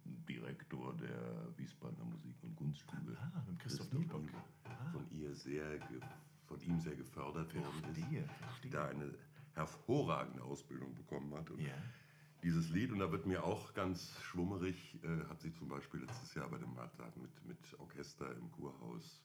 Direktor 0.04 0.94
der 0.96 1.56
Wiesbadener 1.56 2.04
Musik- 2.04 2.42
und 2.42 2.54
Kunstschule. 2.56 3.16
Ah, 3.20 3.42
mit 3.46 3.58
Christoph 3.60 3.88
Christoph. 3.90 4.20
Niebuck, 4.20 4.42
Von, 4.92 5.06
ihr 5.10 5.34
sehr 5.34 5.78
ge- 5.78 6.00
von 6.46 6.60
ihm 6.60 6.78
sehr 6.80 6.96
gefördert 6.96 7.54
worden 7.54 7.82
ist. 7.90 8.30
verstehe. 8.40 8.70
Da 8.70 8.86
eine 8.88 9.14
hervorragende 9.54 10.42
Ausbildung 10.42 10.94
bekommen 10.94 11.32
hat. 11.34 11.50
Und 11.50 11.60
Ja. 11.60 11.74
Dieses 12.42 12.70
Lied, 12.70 12.90
und 12.90 12.98
da 12.98 13.12
wird 13.12 13.24
mir 13.24 13.44
auch 13.44 13.72
ganz 13.72 14.18
schwummerig, 14.22 14.98
äh, 15.04 15.24
hat 15.28 15.40
sie 15.40 15.52
zum 15.52 15.68
Beispiel 15.68 16.00
letztes 16.00 16.34
Jahr 16.34 16.48
bei 16.48 16.58
dem 16.58 16.74
Marktag 16.74 17.16
mit, 17.16 17.30
mit 17.46 17.78
Orchester 17.78 18.34
im 18.36 18.50
Kurhaus, 18.50 19.22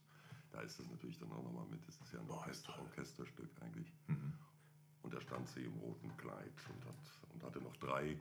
da 0.52 0.62
ist 0.62 0.78
das 0.80 0.88
natürlich 0.88 1.18
dann 1.18 1.32
auch 1.32 1.42
nochmal 1.44 1.66
mit, 1.66 1.82
das 1.88 2.00
ist 2.00 2.14
ja 2.14 2.20
ein 2.20 2.28
Boah, 2.28 2.36
Orchester. 2.38 2.76
Mhm. 2.78 2.84
Orchesterstück 2.84 3.50
eigentlich. 3.62 3.92
Und 5.02 5.14
da 5.14 5.20
stand 5.22 5.48
sie 5.48 5.64
im 5.64 5.74
roten 5.80 6.16
Kleid 6.18 6.54
und, 6.70 6.86
hat, 6.86 6.96
und 7.34 7.44
hatte 7.44 7.60
noch 7.60 7.76
drei 7.78 8.18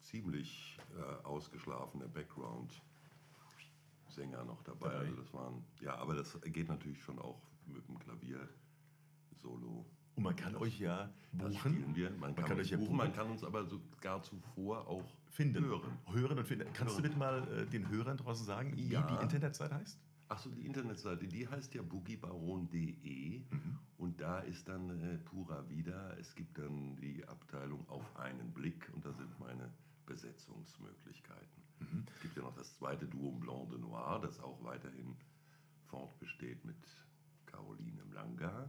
ziemlich 0.00 0.78
äh, 0.96 1.00
ausgeschlafene 1.24 2.06
Background-Sänger 2.08 4.44
noch 4.44 4.62
dabei. 4.62 4.88
Dabei. 4.90 4.98
Also 5.06 5.16
das 5.16 5.32
waren, 5.34 5.64
ja, 5.80 5.96
aber 5.96 6.14
das 6.14 6.38
geht 6.42 6.68
natürlich 6.68 7.02
schon 7.02 7.18
auch 7.18 7.40
mit 7.66 7.86
dem 7.88 7.98
Klavier-Solo. 7.98 9.84
Und 10.16 10.22
man 10.22 10.34
kann 10.36 10.56
euch 10.56 10.78
ja 10.80 11.10
Das 11.32 11.52
buchen. 11.52 11.72
spielen 11.74 11.94
wir. 11.94 12.10
Man 12.12 12.34
kann, 12.34 12.46
kann 12.46 12.56
uns 12.58 12.66
euch 12.66 12.70
ja 12.72 12.78
buchen, 12.78 12.96
man 12.96 13.12
kann 13.12 13.30
uns 13.30 13.44
aber 13.44 13.64
sogar 13.66 14.22
zuvor 14.22 14.86
auch 14.88 15.04
finden. 15.30 15.62
hören. 15.64 15.98
Hören 16.10 16.38
und 16.38 16.46
finden. 16.46 16.72
Kannst 16.72 16.96
du 16.98 17.02
bitte 17.02 17.18
mal 17.18 17.46
äh, 17.48 17.66
den 17.66 17.86
Hörern 17.90 18.16
draußen 18.16 18.46
sagen, 18.46 18.74
wie 18.76 18.88
Ja. 18.88 19.02
die 19.06 19.22
Internetseite 19.22 19.74
heißt? 19.74 19.98
Achso, 20.28 20.50
die 20.50 20.66
Internetseite, 20.66 21.26
die 21.28 21.46
heißt 21.46 21.74
ja 21.74 21.82
boogiebaron.de 21.82 23.42
und 23.98 24.20
da 24.20 24.40
ist 24.40 24.66
dann 24.68 24.90
äh, 25.00 25.18
Pura 25.18 25.68
Vida. 25.68 26.12
Es 26.18 26.34
gibt 26.34 26.58
dann 26.58 26.96
die 26.96 27.24
Abteilung 27.28 27.88
auf 27.88 28.16
einen 28.16 28.52
Blick 28.52 28.90
und 28.94 29.04
da 29.04 29.12
sind 29.12 29.38
meine 29.38 29.70
Besetzungsmöglichkeiten. 30.06 31.62
Es 32.14 32.22
gibt 32.22 32.36
ja 32.36 32.42
noch 32.42 32.54
das 32.54 32.74
zweite 32.76 33.06
Duo 33.06 33.32
Blanc 33.32 33.70
de 33.70 33.78
Noir, 33.78 34.18
das 34.22 34.40
auch 34.40 34.62
weiterhin 34.64 35.14
fortbesteht 35.86 36.64
mit 36.64 36.76
Caroline 37.46 38.02
Mlanga, 38.04 38.68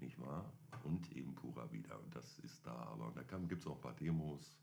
nicht 0.00 0.18
wahr? 0.20 0.52
Und 0.84 1.10
eben 1.12 1.34
Pura 1.34 1.70
Vida. 1.72 1.96
Und 1.96 2.14
das 2.14 2.38
ist 2.40 2.64
da 2.64 2.72
aber. 2.74 3.08
Und 3.08 3.16
da 3.16 3.22
gibt 3.22 3.62
es 3.62 3.66
auch 3.66 3.74
ein 3.76 3.80
paar 3.80 3.94
Demos 3.96 4.56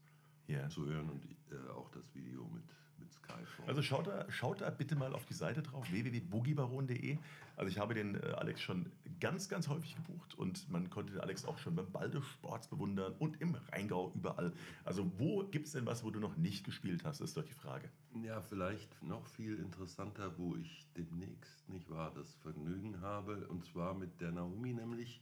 Ja. 0.47 0.69
zu 0.69 0.85
hören 0.85 1.09
und 1.09 1.25
äh, 1.51 1.69
auch 1.71 1.89
das 1.91 2.13
Video 2.15 2.45
mit, 2.47 2.63
mit 3.05 3.13
Skyphone. 3.13 3.67
Also 3.67 3.81
schaut 3.81 4.07
da, 4.07 4.25
schaut 4.31 4.61
da 4.61 4.69
bitte 4.69 4.95
mal 4.95 5.13
auf 5.13 5.25
die 5.25 5.33
Seite 5.33 5.61
drauf, 5.61 5.89
www.boogiebaron.de. 5.91 7.17
Also 7.57 7.69
ich 7.71 7.79
habe 7.79 7.93
den 7.93 8.15
äh, 8.15 8.33
Alex 8.37 8.61
schon 8.61 8.91
ganz, 9.19 9.47
ganz 9.47 9.69
häufig 9.69 9.95
gebucht 9.95 10.35
und 10.35 10.69
man 10.69 10.89
konnte 10.89 11.13
den 11.13 11.21
Alex 11.21 11.45
auch 11.45 11.57
schon 11.57 11.75
beim 11.75 11.89
Balde 11.91 12.21
Sports 12.21 12.67
bewundern 12.67 13.13
und 13.19 13.39
im 13.41 13.55
Rheingau 13.71 14.11
überall. 14.13 14.51
Also 14.83 15.09
wo 15.17 15.43
gibt 15.45 15.67
es 15.67 15.71
denn 15.73 15.85
was, 15.85 16.03
wo 16.03 16.11
du 16.11 16.19
noch 16.19 16.35
nicht 16.35 16.65
gespielt 16.65 17.05
hast, 17.05 17.21
ist 17.21 17.37
doch 17.37 17.43
die 17.45 17.53
Frage. 17.53 17.89
Ja, 18.23 18.41
vielleicht 18.41 19.01
noch 19.01 19.25
viel 19.27 19.55
interessanter, 19.59 20.37
wo 20.37 20.55
ich 20.57 20.85
demnächst 20.97 21.69
nicht 21.69 21.89
wahr 21.89 22.11
das 22.13 22.33
Vergnügen 22.35 22.99
habe, 23.01 23.47
und 23.47 23.63
zwar 23.65 23.93
mit 23.93 24.19
der 24.19 24.31
Naomi, 24.31 24.73
nämlich 24.73 25.21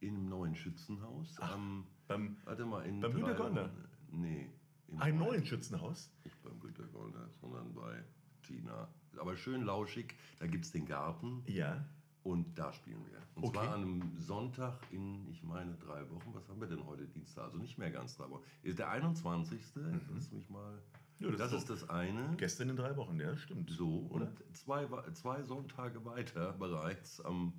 im 0.00 0.28
neuen 0.28 0.54
Schützenhaus. 0.56 1.38
am, 1.40 1.86
beim- 2.06 2.36
warte 2.44 2.64
mal, 2.64 2.86
in 2.86 3.00
beim? 3.00 3.16
Wochen. 3.38 3.70
Nee. 4.12 4.48
Ein 4.98 5.18
neuen- 5.18 5.44
Schützenhaus? 5.44 6.10
Nicht 6.24 6.40
beim 6.42 6.58
Günter 6.60 6.84
Goldner, 6.84 7.28
sondern 7.40 7.72
bei 7.74 8.02
Tina. 8.42 8.88
Aber 9.18 9.36
schön 9.36 9.62
lauschig. 9.62 10.14
Da 10.38 10.46
gibt 10.46 10.64
es 10.64 10.72
den 10.72 10.86
Garten 10.86 11.42
Ja. 11.46 11.84
und 12.22 12.58
da 12.58 12.72
spielen 12.72 13.04
wir. 13.06 13.18
Und 13.34 13.44
Okay. 13.44 13.58
zwar 13.58 13.74
an 13.74 13.82
einem 13.82 14.18
Sonntag 14.18 14.78
in, 14.92 15.28
ich 15.28 15.42
meine, 15.42 15.74
drei 15.76 16.08
Wochen. 16.10 16.32
Was 16.34 16.48
haben 16.48 16.60
wir 16.60 16.68
denn 16.68 16.84
heute 16.86 17.06
Dienstag? 17.06 17.44
Also 17.44 17.58
nicht 17.58 17.78
mehr 17.78 17.90
ganz 17.90 18.16
drei 18.16 18.30
Wochen. 18.30 18.42
Ist 18.62 18.78
der 18.78 18.90
21. 18.90 19.60
Lass 20.14 20.30
mich 20.32 20.48
mal. 20.48 20.72
Mhm. 20.72 20.78
Ja, 21.18 21.30
das 21.30 21.38
das 21.38 21.52
ist 21.52 21.70
ist 21.70 21.82
das 21.82 21.90
eine. 21.90 22.34
Gestern 22.36 22.68
in 22.70 22.76
drei 22.76 22.94
Wochen, 22.96 23.18
ja, 23.18 23.36
stimmt. 23.36 23.70
So, 23.70 24.06
oder? 24.10 24.26
und 24.26 24.56
zwei, 24.56 24.86
zwei 25.14 25.42
Sonntage 25.44 26.04
weiter 26.04 26.52
bereits 26.52 27.20
am 27.22 27.52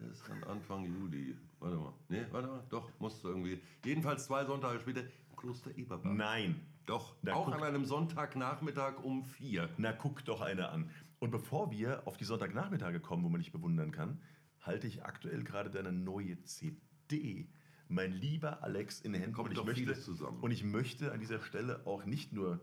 das 0.00 0.18
ist 0.18 0.28
dann 0.28 0.42
Anfang 0.44 0.84
Juli. 0.84 1.36
Warte 1.60 1.76
mal. 1.76 1.92
Nee, 2.08 2.26
warte 2.32 2.48
mal. 2.48 2.64
Doch, 2.68 2.90
musst 2.98 3.22
du 3.22 3.28
irgendwie. 3.28 3.60
Jedenfalls 3.84 4.26
zwei 4.26 4.44
Sonntage 4.44 4.80
später 4.80 5.02
Kloster 5.44 5.76
Eberbach. 5.76 6.10
Nein. 6.10 6.60
Doch, 6.86 7.16
Na, 7.22 7.34
auch 7.34 7.46
guck. 7.46 7.54
an 7.54 7.62
einem 7.62 7.84
Sonntagnachmittag 7.84 9.02
um 9.04 9.24
vier. 9.24 9.68
Na, 9.76 9.92
guck 9.92 10.24
doch 10.24 10.40
einer 10.40 10.70
an. 10.72 10.90
Und 11.18 11.30
bevor 11.30 11.70
wir 11.70 12.06
auf 12.06 12.16
die 12.16 12.24
Sonntagnachmittage 12.24 12.98
kommen, 13.00 13.24
wo 13.24 13.28
man 13.28 13.40
dich 13.40 13.52
bewundern 13.52 13.90
kann, 13.90 14.20
halte 14.60 14.86
ich 14.86 15.04
aktuell 15.04 15.44
gerade 15.44 15.70
deine 15.70 15.92
neue 15.92 16.42
CD. 16.44 17.48
Mein 17.88 18.12
lieber 18.12 18.62
Alex 18.62 19.00
in 19.00 19.12
den 19.12 19.20
Händen. 19.20 19.36
Kommt 19.36 19.48
und 19.48 19.52
ich 19.52 19.58
doch 19.58 19.66
möchte, 19.66 20.00
zusammen. 20.00 20.40
Und 20.40 20.50
ich 20.50 20.64
möchte 20.64 21.12
an 21.12 21.20
dieser 21.20 21.40
Stelle 21.40 21.86
auch 21.86 22.06
nicht 22.06 22.32
nur 22.32 22.60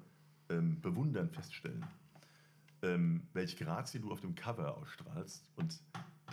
ähm, 0.49 0.81
bewundern 0.81 1.29
feststellen, 1.29 1.85
ähm, 2.81 3.27
welche 3.33 3.63
Grazie 3.63 3.99
du 3.99 4.11
auf 4.11 4.21
dem 4.21 4.33
Cover 4.33 4.75
ausstrahlst 4.75 5.47
und 5.55 5.79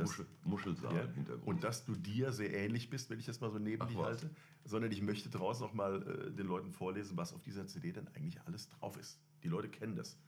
Muschel, 0.05 0.27
Muschelsaal 0.45 0.95
ja, 0.95 1.03
im 1.03 1.15
Hintergrund. 1.15 1.47
und 1.47 1.65
dass 1.65 1.85
du 1.85 1.95
dir 1.95 2.33
sehr 2.33 2.53
ähnlich 2.55 2.91
bist, 2.91 3.11
wenn 3.11 3.19
ich 3.19 3.27
das 3.27 3.41
mal 3.41 3.51
so 3.51 3.59
neben 3.59 3.83
Ach, 3.83 3.87
dich 3.89 3.97
halte, 3.97 4.31
sondern 4.65 4.93
ich 4.93 5.03
möchte 5.03 5.29
draußen 5.31 5.65
auch 5.65 5.73
mal 5.73 6.03
äh, 6.03 6.31
den 6.31 6.47
Leuten 6.47 6.73
vorlesen, 6.73 7.17
was 7.17 7.33
auf 7.33 7.43
dieser 7.43 7.67
CD 7.67 7.93
denn 7.93 8.09
eigentlich 8.09 8.41
alles 8.43 8.69
drauf 8.69 8.97
ist. 8.99 9.21
Die 9.43 9.49
Leute 9.49 9.69
kennen 9.69 9.97
das. 9.97 10.19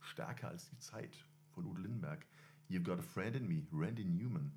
Stärker 0.00 0.48
als 0.48 0.70
die 0.70 0.78
Zeit 0.78 1.14
von 1.50 1.66
Udo 1.66 1.80
Lindenberg. 1.80 2.26
You've 2.70 2.84
got 2.84 2.98
a 2.98 3.02
friend 3.02 3.36
in 3.36 3.46
me, 3.46 3.66
Randy 3.72 4.04
Newman. 4.04 4.52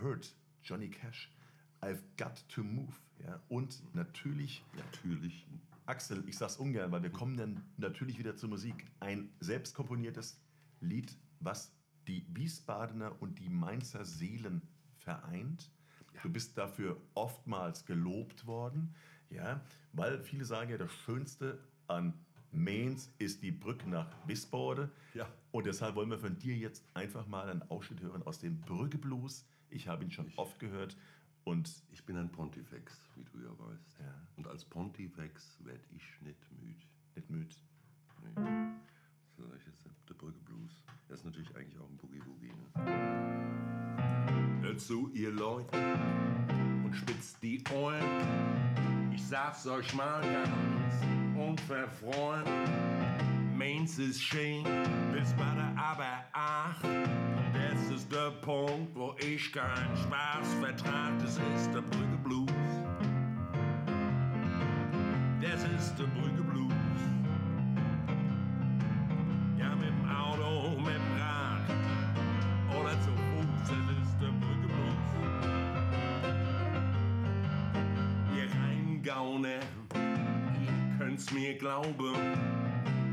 Hurt, 0.00 0.36
Johnny 0.62 0.90
Cash. 0.90 1.30
I've 1.80 2.02
got 2.16 2.46
to 2.48 2.62
move. 2.62 2.92
Ja? 3.24 3.40
Und 3.48 3.82
natürlich 3.94 4.62
Natürlich. 4.76 5.46
Axel, 5.86 6.22
ich 6.28 6.38
sag's 6.38 6.56
ungern, 6.56 6.92
weil 6.92 7.02
wir 7.02 7.10
kommen 7.10 7.36
dann 7.36 7.64
natürlich 7.76 8.18
wieder 8.18 8.36
zur 8.36 8.48
Musik. 8.48 8.86
Ein 9.00 9.30
selbst 9.40 9.74
komponiertes 9.74 10.40
Lied, 10.80 11.16
was 11.40 11.72
die 12.06 12.26
Wiesbadener 12.34 13.20
und 13.20 13.38
die 13.38 13.48
Mainzer 13.48 14.04
Seelen 14.04 14.62
vereint. 14.96 15.70
Du 16.22 16.30
bist 16.30 16.56
dafür 16.56 17.00
oftmals 17.14 17.84
gelobt 17.84 18.46
worden, 18.46 18.94
ja, 19.30 19.60
weil 19.92 20.22
viele 20.22 20.44
sagen 20.44 20.70
ja, 20.70 20.78
das 20.78 20.92
Schönste 20.92 21.58
an 21.86 22.14
Mainz 22.52 23.10
ist 23.18 23.42
die 23.42 23.50
Brücke 23.50 23.88
nach 23.88 24.06
Wiesbaden. 24.26 24.90
Ja. 25.14 25.26
Und 25.52 25.66
deshalb 25.66 25.94
wollen 25.94 26.10
wir 26.10 26.18
von 26.18 26.38
dir 26.38 26.54
jetzt 26.54 26.84
einfach 26.94 27.26
mal 27.26 27.48
einen 27.48 27.62
Ausschnitt 27.70 28.02
hören 28.02 28.22
aus 28.24 28.38
dem 28.38 28.60
Brücke 28.60 28.98
Blues. 28.98 29.46
Ich 29.70 29.88
habe 29.88 30.04
ihn 30.04 30.10
schon 30.10 30.30
oft 30.36 30.58
gehört 30.58 30.96
und 31.44 31.82
Ich 31.90 32.04
bin 32.04 32.16
ein 32.16 32.30
Pontifex, 32.30 33.00
wie 33.16 33.24
du 33.24 33.38
ja 33.40 33.50
weißt. 33.58 33.98
Ja. 34.00 34.14
Und 34.36 34.46
als 34.46 34.64
Pontifex 34.64 35.58
werde 35.64 35.82
ich 35.90 36.20
nicht 36.20 36.50
müde. 36.60 36.86
nicht 37.16 37.30
müde. 37.30 37.56
Nee. 38.36 38.91
So, 39.42 39.48
das 39.48 39.66
ist 39.66 39.84
der 40.08 40.14
Brücke 40.14 40.38
Blues. 40.44 40.84
Das 41.08 41.18
ist 41.18 41.24
natürlich 41.24 41.52
eigentlich 41.56 41.76
auch 41.80 41.88
ein 41.88 41.96
Boogie 41.96 42.20
Boogie. 42.20 42.52
Ne? 42.52 42.68
Hört 44.60 44.80
zu, 44.80 45.10
ihr 45.12 45.32
Leute, 45.32 45.76
und 46.84 46.94
spitzt 46.94 47.42
die 47.42 47.60
Ohren. 47.74 49.10
Ich 49.12 49.26
sag's 49.26 49.66
euch 49.66 49.92
mal 49.94 50.20
ganz 50.20 50.94
unverfreuen. 51.36 52.44
Mainz 53.56 53.98
ist 53.98 54.22
schön, 54.22 54.62
der 54.62 55.26
aber 55.76 56.24
ach. 56.32 56.80
Das 57.52 57.90
ist 57.90 58.12
der 58.12 58.30
Punkt, 58.42 58.94
wo 58.94 59.16
ich 59.18 59.52
keinen 59.52 59.96
Spaß 59.96 60.54
vertrag. 60.60 61.18
Das 61.18 61.40
ist 61.56 61.74
der 61.74 61.82
Brücke 61.82 62.16
Blues. 62.22 62.52
Das 65.40 65.64
ist 65.64 65.98
der 65.98 66.06
Brücke 66.06 66.42
Blues. 66.42 66.81
Rheingauner, 79.42 79.60
ihr 79.94 80.98
könnt's 80.98 81.30
mir 81.32 81.56
glauben, 81.58 82.14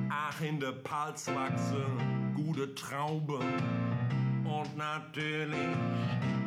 ach 0.09 0.41
in 0.41 0.59
der 0.59 0.71
Palz 0.71 1.27
wachsen 1.27 2.33
gute 2.35 2.73
Trauben 2.75 3.43
und 4.43 4.77
natürlich 4.77 5.75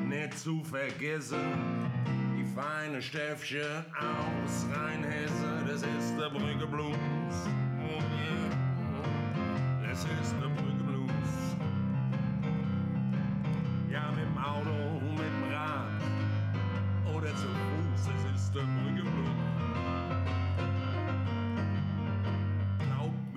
nicht 0.08 0.38
zu 0.38 0.62
vergessen 0.64 1.90
die 2.36 2.44
feine 2.44 3.00
Steffchen 3.00 3.84
aus 3.96 4.66
Rheinhesse, 4.72 5.64
das 5.66 5.82
ist 5.82 6.18
der 6.18 6.30
Brücke 6.30 6.66
Blues. 6.66 6.96
Oh 7.78 7.98
yeah. 7.98 8.50
Das 9.88 10.04
ist 10.04 10.34
der 10.40 10.48
Brücke 10.48 10.71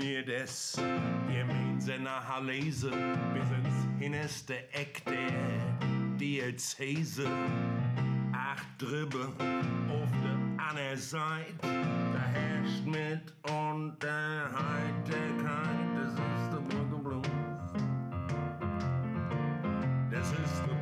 mir 0.05 0.23
das 0.23 0.77
gemeinsam 1.27 2.03
nach 2.03 2.39
lesen, 2.43 2.93
bis 3.33 3.49
ins 3.57 3.87
hinterste 3.99 4.53
Eck 4.71 5.03
der 5.05 5.79
Diözese. 6.19 7.27
Ach, 8.31 8.63
drüber 8.77 9.33
auf 9.89 10.11
der 10.21 10.37
anderen 10.63 10.97
Seite, 10.97 11.55
da 11.61 12.21
herrscht 12.33 12.85
mit 12.85 13.33
Unterhaltigkeit, 13.49 15.89
das 15.95 16.13
ist 16.13 16.51
der 16.51 16.61
Brücke 16.69 16.97
Blues. 17.03 17.27
Das 20.11 20.31
ist 20.31 20.61
der 20.67 20.74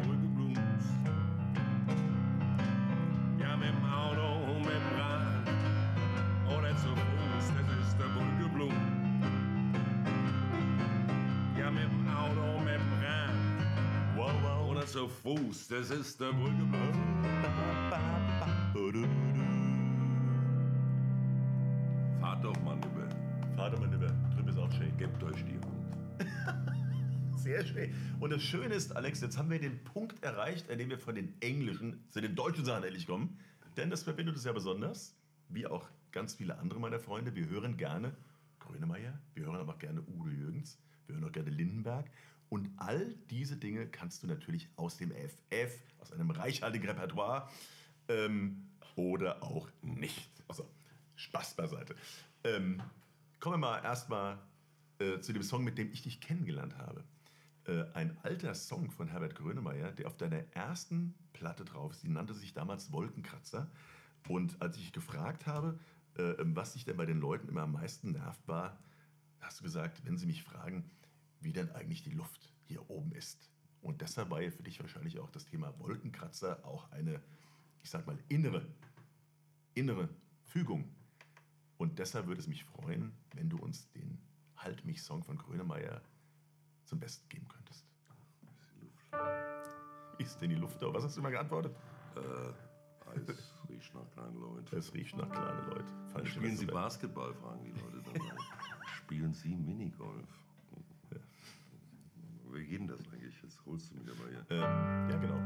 Fuß, 15.23 15.69
das 15.69 15.89
ist 15.89 16.19
der 16.19 16.33
Blues. 16.33 16.51
Fahrt 22.19 22.43
doch 22.43 22.62
mal 22.62 22.77
über, 22.77 23.07
Vater, 23.55 23.79
mein 23.79 23.91
Lieber, 23.93 24.07
drüben 24.36 24.49
ist 24.49 24.57
auch 24.57 24.69
schön. 24.73 24.97
gebt 24.97 25.23
euch 25.23 25.45
die 25.45 25.53
Hund. 25.53 26.27
Sehr 27.38 27.65
schön. 27.65 27.93
Und 28.19 28.31
das 28.31 28.43
Schöne 28.43 28.75
ist, 28.75 28.97
Alex, 28.97 29.21
jetzt 29.21 29.38
haben 29.38 29.49
wir 29.49 29.62
den 29.62 29.81
Punkt 29.86 30.21
erreicht, 30.25 30.69
an 30.69 30.77
dem 30.77 30.89
wir 30.89 30.99
von 30.99 31.15
den 31.15 31.33
englischen 31.39 32.03
zu 32.09 32.19
den 32.19 32.36
deutschen 32.36 32.65
Sachen 32.65 32.83
endlich 32.83 33.07
kommen. 33.07 33.39
Denn 33.77 33.89
das 33.89 34.03
verbindet 34.03 34.36
uns 34.36 34.43
ja 34.43 34.51
besonders, 34.51 35.15
wie 35.47 35.65
auch 35.67 35.88
ganz 36.12 36.33
viele 36.33 36.57
andere 36.57 36.81
meiner 36.81 36.99
Freunde. 36.99 37.33
Wir 37.33 37.47
hören 37.47 37.77
gerne 37.77 38.13
Grönemeyer, 38.59 39.17
wir 39.36 39.45
hören 39.45 39.55
aber 39.55 39.75
auch 39.75 39.79
gerne 39.79 40.01
Udo 40.01 40.31
Jürgens, 40.31 40.77
wir 41.07 41.15
hören 41.15 41.23
auch 41.23 41.31
gerne 41.31 41.49
Lindenberg. 41.49 42.09
Und 42.49 42.69
all 42.77 43.15
diese 43.29 43.58
Dinge 43.58 43.88
kannst 43.88 44.23
du 44.23 44.27
natürlich 44.27 44.69
aus 44.75 44.97
dem 44.97 45.12
FF, 45.12 45.79
aus 45.99 46.12
einem 46.12 46.29
reichhaltigen 46.32 46.88
Repertoire 46.88 47.49
ähm, 48.08 48.67
oder 48.95 49.41
auch 49.41 49.69
nicht. 49.82 50.29
Also, 50.47 50.69
Spaß 51.15 51.56
beiseite. 51.56 51.95
Ähm, 52.43 52.82
kommen 53.39 53.56
wir 53.56 53.69
mal 53.69 53.84
erstmal 53.84 54.38
äh, 54.99 55.19
zu 55.19 55.34
dem 55.34 55.43
Song, 55.43 55.63
mit 55.63 55.77
dem 55.77 55.91
ich 55.91 56.03
dich 56.03 56.21
kennengelernt 56.21 56.77
habe. 56.77 57.03
Äh, 57.65 57.86
ein 57.93 58.17
alter 58.23 58.53
Song 58.56 58.91
von 58.91 59.08
Herbert 59.08 59.36
Grönemeyer, 59.36 59.91
der 59.91 60.08
auf 60.08 60.17
deiner 60.17 60.43
ersten 60.53 61.15
Platte 61.34 61.65
drauf 61.65 61.93
ist. 61.93 62.03
Die 62.03 62.10
nannte 62.10 62.34
sich 62.34 62.53
damals 62.53 62.91
Wolkenkratzer. 62.91 63.69
Und 64.27 64.62
als 64.62 64.77
ich 64.77 64.91
gefragt 64.91 65.47
habe, 65.47 65.79
äh, 66.15 66.34
was 66.39 66.73
dich 66.73 66.86
denn 66.86 66.97
bei 66.97 67.06
den 67.06 67.19
Leuten 67.19 67.47
immer 67.47 67.63
am 67.63 67.73
meisten 67.73 68.12
nervt, 68.12 68.47
war, 68.47 68.77
hast 69.41 69.60
du 69.60 69.63
gesagt, 69.63 70.06
wenn 70.06 70.17
sie 70.17 70.25
mich 70.25 70.43
fragen, 70.43 70.89
wie 71.43 71.53
denn 71.53 71.71
eigentlich 71.71 72.03
die 72.03 72.12
Luft 72.12 72.53
hier 72.63 72.89
oben 72.89 73.12
ist. 73.13 73.49
Und 73.82 74.01
deshalb 74.01 74.29
war 74.29 74.41
ja 74.41 74.49
für 74.49 74.63
dich 74.63 74.79
wahrscheinlich 74.79 75.19
auch 75.19 75.29
das 75.29 75.45
Thema 75.45 75.77
Wolkenkratzer 75.79 76.65
auch 76.65 76.89
eine, 76.91 77.21
ich 77.82 77.89
sag 77.89 78.08
mal, 78.08 78.17
innere, 78.29 78.65
innere 79.73 80.10
Fügung. 80.43 80.95
Und 81.77 81.99
deshalb 81.99 82.27
würde 82.27 82.39
es 82.39 82.47
mich 82.47 82.63
freuen, 82.63 83.12
wenn 83.34 83.49
du 83.49 83.58
uns 83.58 83.91
den 83.91 84.19
Halt 84.56 84.86
mich 84.86 85.03
Song 85.03 85.23
von 85.23 85.38
Grönemeyer 85.38 86.01
zum 86.86 86.99
Besten 86.99 87.27
geben 87.27 87.47
könntest. 87.49 87.86
Ist 90.17 90.39
denn 90.39 90.49
die 90.49 90.56
Luft 90.56 90.82
da? 90.82 90.93
Was 90.93 91.03
hast 91.03 91.17
du 91.17 91.21
mal 91.21 91.32
geantwortet? 91.32 91.75
Äh, 92.15 93.10
Eis 93.10 93.53
riecht 93.69 93.93
nach 93.93 94.10
kleinen 94.12 94.39
Leuten. 94.39 94.75
Es 94.75 94.93
riecht 94.93 95.17
nach 95.17 95.29
kleinen 95.29 95.69
Leuten. 95.69 96.25
Spielen 96.25 96.56
Sie. 96.56 96.65
Basketball, 96.65 97.34
fragen 97.34 97.63
die 97.63 97.71
Leute 97.71 98.01
dann. 98.01 98.21
Spielen 98.88 99.34
Sie 99.34 99.56
Minigolf? 99.56 100.42
Wie 102.54 102.66
geht 102.66 102.88
das 102.88 103.00
eigentlich? 103.12 103.42
Jetzt 103.42 103.60
holst 103.66 103.92
du 103.92 103.96
mich 103.96 104.08
aber 104.10 104.30
hier. 104.30 104.46
Ähm, 104.52 105.10
ja, 105.10 105.18
genau. 105.18 105.39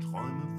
Träume 0.00 0.50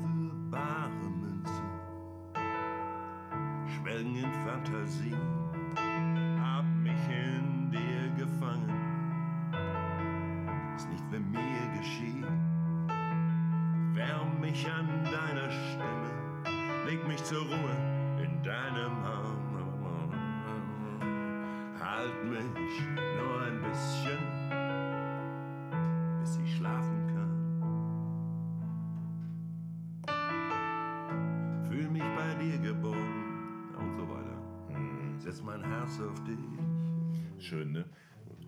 Setz 35.42 35.46
mein 35.46 35.64
Herz 35.64 36.00
auf 36.00 36.24
dich. 36.24 37.44
Schön, 37.44 37.72
ne? 37.72 37.86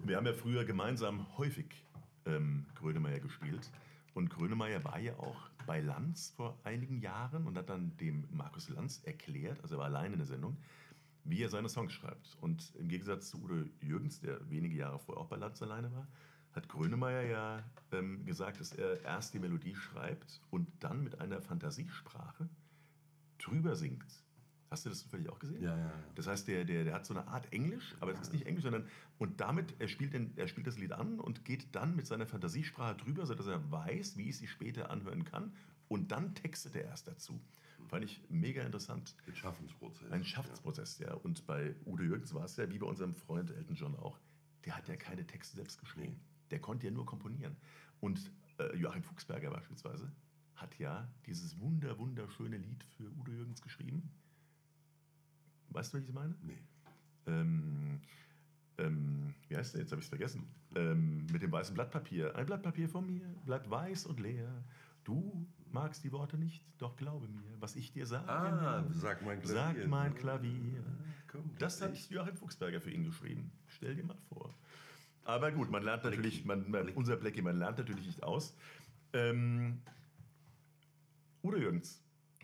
Wir 0.03 0.15
haben 0.15 0.27
ja 0.27 0.33
früher 0.33 0.63
gemeinsam 0.63 1.25
häufig 1.37 1.65
ähm, 2.25 2.67
Grönemeyer 2.75 3.19
gespielt. 3.19 3.71
Und 4.13 4.29
Grönemeyer 4.29 4.83
war 4.83 4.99
ja 4.99 5.17
auch 5.17 5.49
bei 5.65 5.79
Lanz 5.79 6.33
vor 6.35 6.59
einigen 6.63 6.99
Jahren 6.99 7.47
und 7.47 7.57
hat 7.57 7.69
dann 7.69 7.97
dem 7.97 8.27
Markus 8.31 8.69
Lanz 8.69 9.01
erklärt, 9.05 9.59
also 9.63 9.75
er 9.75 9.79
war 9.79 9.85
allein 9.85 10.13
in 10.13 10.19
der 10.19 10.27
Sendung, 10.27 10.57
wie 11.23 11.41
er 11.41 11.49
seine 11.49 11.67
Songs 11.67 11.93
schreibt. 11.93 12.37
Und 12.41 12.75
im 12.75 12.89
Gegensatz 12.89 13.29
zu 13.29 13.41
Udo 13.41 13.65
Jürgens, 13.81 14.19
der 14.19 14.47
wenige 14.51 14.75
Jahre 14.75 14.99
vorher 14.99 15.23
auch 15.23 15.29
bei 15.29 15.37
Lanz 15.37 15.63
alleine 15.63 15.91
war, 15.91 16.07
hat 16.51 16.69
Grönemeyer 16.69 17.23
ja 17.23 17.63
ähm, 17.91 18.23
gesagt, 18.25 18.59
dass 18.59 18.71
er 18.71 19.01
erst 19.01 19.33
die 19.33 19.39
Melodie 19.39 19.75
schreibt 19.75 20.41
und 20.51 20.69
dann 20.79 21.03
mit 21.03 21.19
einer 21.19 21.41
Fantasiesprache 21.41 22.47
drüber 23.39 23.75
singt. 23.75 24.23
Hast 24.73 24.87
du 24.87 24.89
das 24.89 25.01
zufällig 25.01 25.29
auch 25.29 25.37
gesehen? 25.37 25.61
Ja, 25.61 25.77
ja, 25.77 25.83
ja. 25.83 25.93
Das 26.15 26.25
heißt, 26.25 26.47
der, 26.47 26.65
der, 26.65 26.83
der 26.83 26.95
hat 26.95 27.05
so 27.05 27.13
eine 27.13 27.27
Art 27.27 27.53
Englisch, 27.53 27.93
aber 27.99 28.11
es 28.11 28.19
ist 28.19 28.33
nicht 28.33 28.47
Englisch, 28.47 28.63
sondern 28.63 28.87
und 29.19 29.39
damit, 29.39 29.75
er 29.77 29.87
spielt, 29.87 30.13
den, 30.13 30.35
er 30.35 30.47
spielt 30.47 30.65
das 30.65 30.79
Lied 30.79 30.93
an 30.93 31.19
und 31.19 31.45
geht 31.45 31.75
dann 31.75 31.95
mit 31.95 32.07
seiner 32.07 32.25
Fantasiesprache 32.25 32.95
drüber, 32.95 33.27
sodass 33.27 33.45
er 33.45 33.71
weiß, 33.71 34.17
wie 34.17 34.29
es 34.29 34.39
sich 34.39 34.49
später 34.49 34.89
anhören 34.89 35.25
kann 35.25 35.53
und 35.89 36.11
dann 36.11 36.33
textet 36.33 36.75
er 36.75 36.85
erst 36.85 37.07
dazu. 37.07 37.39
Fand 37.85 38.03
ich 38.03 38.23
mega 38.29 38.63
interessant. 38.63 39.15
Den 39.27 39.35
Schaffensprozess. 39.35 40.11
Ein 40.11 40.25
Schaffensprozess, 40.25 40.97
ja. 40.97 41.13
Und 41.13 41.45
bei 41.45 41.75
Udo 41.85 42.01
Jürgens 42.01 42.33
war 42.33 42.45
es 42.45 42.55
ja, 42.57 42.67
wie 42.71 42.79
bei 42.79 42.87
unserem 42.87 43.13
Freund 43.13 43.51
Elton 43.51 43.75
John 43.75 43.95
auch, 43.95 44.19
der 44.65 44.75
hat 44.75 44.87
ja 44.87 44.95
keine 44.95 45.27
Texte 45.27 45.55
selbst 45.55 45.79
geschrieben. 45.79 46.19
Der 46.49 46.59
konnte 46.59 46.87
ja 46.87 46.91
nur 46.91 47.05
komponieren. 47.05 47.55
Und 47.99 48.31
äh, 48.57 48.75
Joachim 48.75 49.03
Fuchsberger 49.03 49.51
beispielsweise 49.51 50.11
hat 50.55 50.79
ja 50.79 51.07
dieses 51.27 51.59
wunder, 51.59 51.99
wunderschöne 51.99 52.57
Lied 52.57 52.83
für 52.97 53.11
Udo 53.19 53.33
Jürgens 53.33 53.61
geschrieben. 53.61 54.09
Weißt 55.73 55.93
du, 55.93 55.97
was 55.97 56.05
ich 56.07 56.13
meine? 56.13 56.35
Nee. 56.43 56.57
Ähm, 57.27 57.99
ähm, 58.77 59.33
wie 59.47 59.57
heißt 59.57 59.73
der? 59.73 59.81
Jetzt 59.81 59.91
habe 59.91 59.99
ich 59.99 60.05
es 60.05 60.09
vergessen. 60.09 60.43
Ähm, 60.75 61.25
mit 61.31 61.41
dem 61.41 61.51
weißen 61.51 61.73
Blatt 61.73 61.91
Papier. 61.91 62.35
Ein 62.35 62.45
Blatt 62.45 62.63
Papier 62.63 62.87
von 62.89 63.05
mir, 63.05 63.25
Blatt 63.45 63.69
weiß 63.69 64.05
und 64.05 64.19
leer. 64.19 64.63
Du 65.03 65.45
magst 65.71 66.03
die 66.03 66.11
Worte 66.11 66.37
nicht, 66.37 66.63
doch 66.77 66.95
glaube 66.95 67.27
mir, 67.27 67.43
was 67.59 67.75
ich 67.75 67.91
dir 67.91 68.05
sage. 68.05 68.29
Ah, 68.29 68.85
sag 68.91 69.23
mein 69.25 69.41
Klavier. 69.41 69.81
Sag 69.81 69.87
mein 69.89 70.15
Klavier. 70.15 70.83
komm, 71.27 71.49
das 71.59 71.81
hat 71.81 71.93
ich- 71.93 72.09
Joachim 72.09 72.37
Fuchsberger 72.37 72.79
für 72.79 72.91
ihn 72.91 73.03
geschrieben. 73.03 73.51
Stell 73.67 73.95
dir 73.95 74.03
mal 74.05 74.17
vor. 74.29 74.53
Aber 75.25 75.51
gut, 75.51 75.69
man 75.71 75.83
lernt 75.83 76.03
natürlich, 76.03 76.45
man, 76.45 76.69
man, 76.69 76.89
unser 76.89 77.15
Blackie, 77.17 77.41
man 77.41 77.57
lernt 77.57 77.77
natürlich 77.77 78.05
nicht 78.05 78.23
aus. 78.23 78.55
Ähm, 79.13 79.81
Udo 81.43 81.57
Jürgens, 81.57 82.01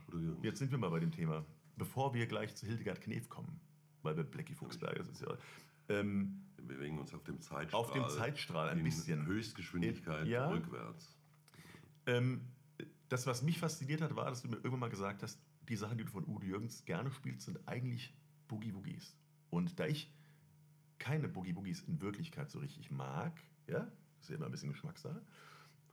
Udo 0.10 0.18
Jürgens. 0.20 0.44
Jetzt 0.46 0.60
sind 0.60 0.72
wir 0.72 0.78
mal 0.78 0.90
bei 0.90 1.00
dem 1.00 1.12
Thema. 1.12 1.46
Bevor 1.80 2.14
wir 2.14 2.28
gleich 2.28 2.56
zu 2.56 2.68
Hildegard 2.68 3.02
Knef 3.02 3.30
kommen, 3.30 3.60
weil 4.04 4.16
wir 4.16 4.24
Blackie 4.24 4.54
Fuchsberger 4.54 5.00
ist 5.10 5.22
ja. 5.22 5.36
Ähm, 5.88 6.44
Wir 6.58 6.68
bewegen 6.68 7.00
uns 7.00 7.14
auf 7.14 7.24
dem 7.24 7.42
Zeitstrahl. 7.42 7.80
Auf 7.80 7.92
dem 7.92 8.08
Zeitstrahl 8.10 8.70
ein 8.70 8.78
in 8.78 8.84
bisschen. 8.84 9.26
Höchstgeschwindigkeit 9.26 10.28
Ja. 10.28 10.50
rückwärts. 10.50 11.18
ähm, 12.06 12.42
das, 13.08 13.26
was 13.26 13.42
mich 13.42 13.58
fasziniert 13.58 14.02
hat, 14.02 14.16
war, 14.16 14.26
dass 14.30 14.44
du 14.44 14.50
mir 14.50 14.58
irgendwann 14.58 14.82
mal 14.82 14.90
gesagt 14.90 15.24
hast, 15.24 15.40
die 15.68 15.76
Sachen, 15.76 15.98
die 15.98 16.04
du 16.04 16.12
von 16.12 16.28
Udo 16.28 16.46
Jürgens 16.46 16.86
gerne 16.86 17.12
spielst, 17.12 17.46
sind 17.46 17.68
eigentlich 17.68 18.14
Boogie-Woogies. 18.48 19.16
Und 19.50 19.80
da 19.80 19.88
ich 19.88 20.14
keine 21.00 21.28
Boogie-Woogies 21.28 21.84
in 21.88 22.02
Wirklichkeit 22.02 22.52
so 22.52 22.60
richtig 22.60 22.92
mag, 22.92 23.42
ja, 23.68 23.92
ist 24.22 24.30
ja 24.30 24.36
immer 24.36 24.46
ein 24.46 24.52
bisschen 24.52 24.72
Geschmackssache, 24.72 25.22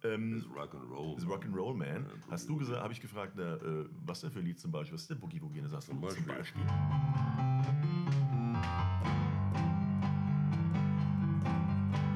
ähm, 0.05 0.37
ist 0.39 0.47
Rock'n'Roll. 0.47 1.17
Ist 1.19 1.27
Rock'n'Roll 1.27 1.75
Man. 1.75 2.05
Ja, 2.05 2.11
Hast 2.31 2.49
du 2.49 2.57
gesagt, 2.57 2.81
habe 2.83 2.93
ich 2.93 3.01
gefragt, 3.01 3.39
äh, 3.39 3.57
was 4.05 4.21
denn 4.21 4.31
für 4.31 4.39
ein 4.41 4.45
Lied 4.45 4.59
zum 4.61 4.71
Beispiel? 4.71 4.95
Was 4.95 5.03
ist 5.03 5.11
denn 5.11 5.19
Boogie 5.21 5.41
Woogie? 5.41 5.61
Und 5.61 5.69
sagst 5.71 5.89
du, 5.89 5.93
zum 5.93 6.01
Beispiel. 6.01 6.25
Zum 6.25 6.37
Beispiel. 6.37 6.63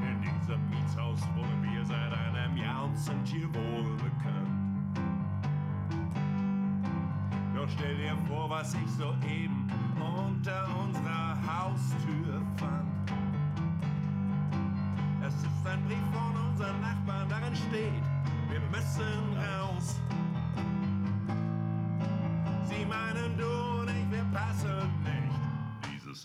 In 0.02 0.20
diesem 0.22 0.70
Mietshaus 0.70 1.20
wohnen 1.34 1.62
wir 1.72 1.84
seit 1.84 2.12
einem 2.12 2.56
Jahr 2.56 2.84
und 2.84 2.96
sind 2.96 3.26
hier 3.26 3.46
wohl 3.54 3.96
bekannt. 3.96 4.48
Doch 7.54 7.68
stell 7.68 7.96
dir 7.96 8.16
vor, 8.26 8.48
was 8.50 8.74
ich 8.74 8.90
soeben 8.90 9.70
unter 10.00 10.66
unserer 10.82 11.36
Haustür 11.46 12.29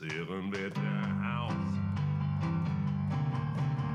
Dieses 0.02 0.14
ehrenwerte 0.14 0.82
Haus. 1.24 1.54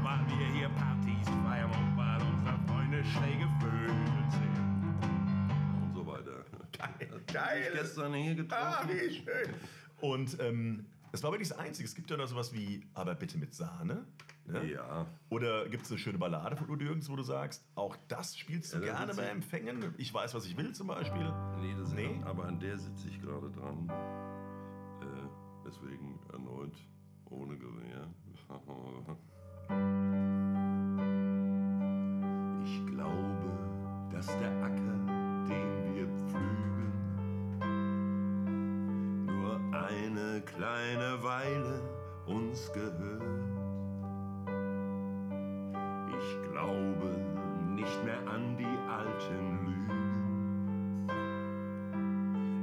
Weil 0.02 0.26
wir 0.28 0.46
hier 0.54 0.68
Partys 0.70 1.28
feiern 1.44 1.70
und 1.70 1.96
weil 1.96 2.20
unsere 2.22 2.58
Freunde 2.66 3.04
schräge 3.04 3.46
Vögel 3.60 4.30
sehen. 4.30 4.94
Und 5.82 5.94
so 5.94 6.06
weiter. 6.06 6.44
Geil. 7.32 7.66
Ich 7.74 7.80
gestern 7.80 8.14
hier 8.14 8.32
Ah, 8.50 8.82
getroffen. 8.82 8.88
wie 8.88 9.14
schön. 9.14 9.54
Und 10.00 10.40
ähm, 10.40 10.86
das 11.12 11.22
war 11.22 11.28
aber 11.28 11.38
nicht 11.38 11.50
das 11.50 11.58
Einzige. 11.58 11.86
Es 11.86 11.94
gibt 11.94 12.10
ja 12.10 12.16
noch 12.16 12.26
sowas 12.28 12.52
wie 12.54 12.86
Aber 12.94 13.14
bitte 13.14 13.36
mit 13.36 13.54
Sahne. 13.54 14.06
Ne? 14.46 14.72
Ja. 14.72 15.06
Oder 15.28 15.68
gibt 15.68 15.84
es 15.84 15.90
eine 15.90 15.98
schöne 15.98 16.16
Ballade 16.18 16.56
von 16.56 16.68
Udo 16.70 16.82
Jürgens, 16.84 17.10
wo 17.10 17.16
du 17.16 17.22
sagst, 17.22 17.62
auch 17.74 17.96
das 18.08 18.36
spielst 18.36 18.72
du 18.74 18.78
Ja, 18.78 18.96
gerne 18.96 19.14
bei 19.14 19.24
Empfängen? 19.24 19.94
Ich 19.98 20.12
weiß, 20.14 20.34
was 20.34 20.46
ich 20.46 20.56
will 20.56 20.72
zum 20.72 20.86
Beispiel. 20.86 21.30
Nee, 21.60 21.74
das 21.78 21.92
Nee? 21.92 22.20
aber 22.24 22.46
an 22.46 22.58
der 22.58 22.78
sitze 22.78 23.08
ich 23.08 23.20
gerade 23.20 23.50
dran. 23.50 23.90
Ohne 27.30 27.56
Gewehr. 27.56 28.06
Ich 32.62 32.86
glaube, 32.86 33.50
dass 34.12 34.26
der 34.38 34.50
Acker, 34.62 34.98
den 35.48 35.94
wir 35.94 36.06
pflügen, 36.28 36.92
nur 39.26 39.60
eine 39.72 40.42
kleine 40.42 41.22
Weile 41.22 41.80
uns 42.26 42.72
gehört. 42.72 43.22
Ich 46.08 46.42
glaube 46.52 47.08
nicht 47.74 48.04
mehr 48.04 48.26
an 48.28 48.56
die 48.56 48.78
alten 48.88 49.66
Lügen. 49.66 49.80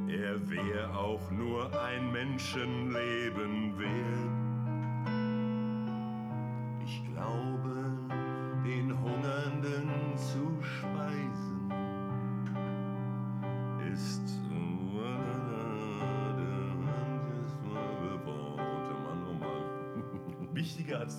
Er 0.09 0.49
wär 0.49 0.97
auch 0.97 1.31
nur 1.31 1.69
ein 1.81 2.11
Menschenleben 2.11 3.77
wert. 3.77 4.26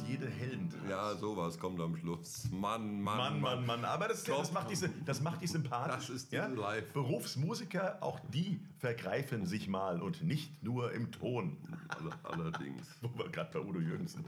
Jede 0.09 0.29
Heldentat. 0.29 0.89
Ja, 0.89 1.15
sowas 1.17 1.59
kommt 1.59 1.81
am 1.81 1.95
Schluss. 1.97 2.49
Mann, 2.51 3.01
Mann, 3.03 3.19
Mann, 3.19 3.41
Mann, 3.41 3.67
Mann. 3.67 3.85
Aber 3.85 4.09
das, 4.09 4.25
das, 4.25 4.53
macht, 4.53 4.71
dich, 4.71 4.81
das 5.05 5.21
macht 5.21 5.43
dich 5.43 5.51
sympathisch. 5.51 6.07
Das 6.07 6.11
ist 6.11 6.33
ja? 6.33 6.49
diese 6.49 6.61
Live. 6.61 6.93
Berufsmusiker, 6.93 8.03
auch 8.03 8.19
die 8.33 8.61
vergreifen 8.79 9.45
sich 9.47 9.69
mal 9.69 10.01
und 10.01 10.23
nicht 10.23 10.63
nur 10.63 10.93
im 10.93 11.13
Ton. 11.13 11.57
Aller- 11.89 12.19
Allerdings. 12.25 12.87
Wo 13.03 13.11
wir 13.19 13.29
gerade 13.29 13.51
bei 13.53 13.61
Udo 13.61 13.81
Jürgens 13.81 14.13
sind. 14.13 14.27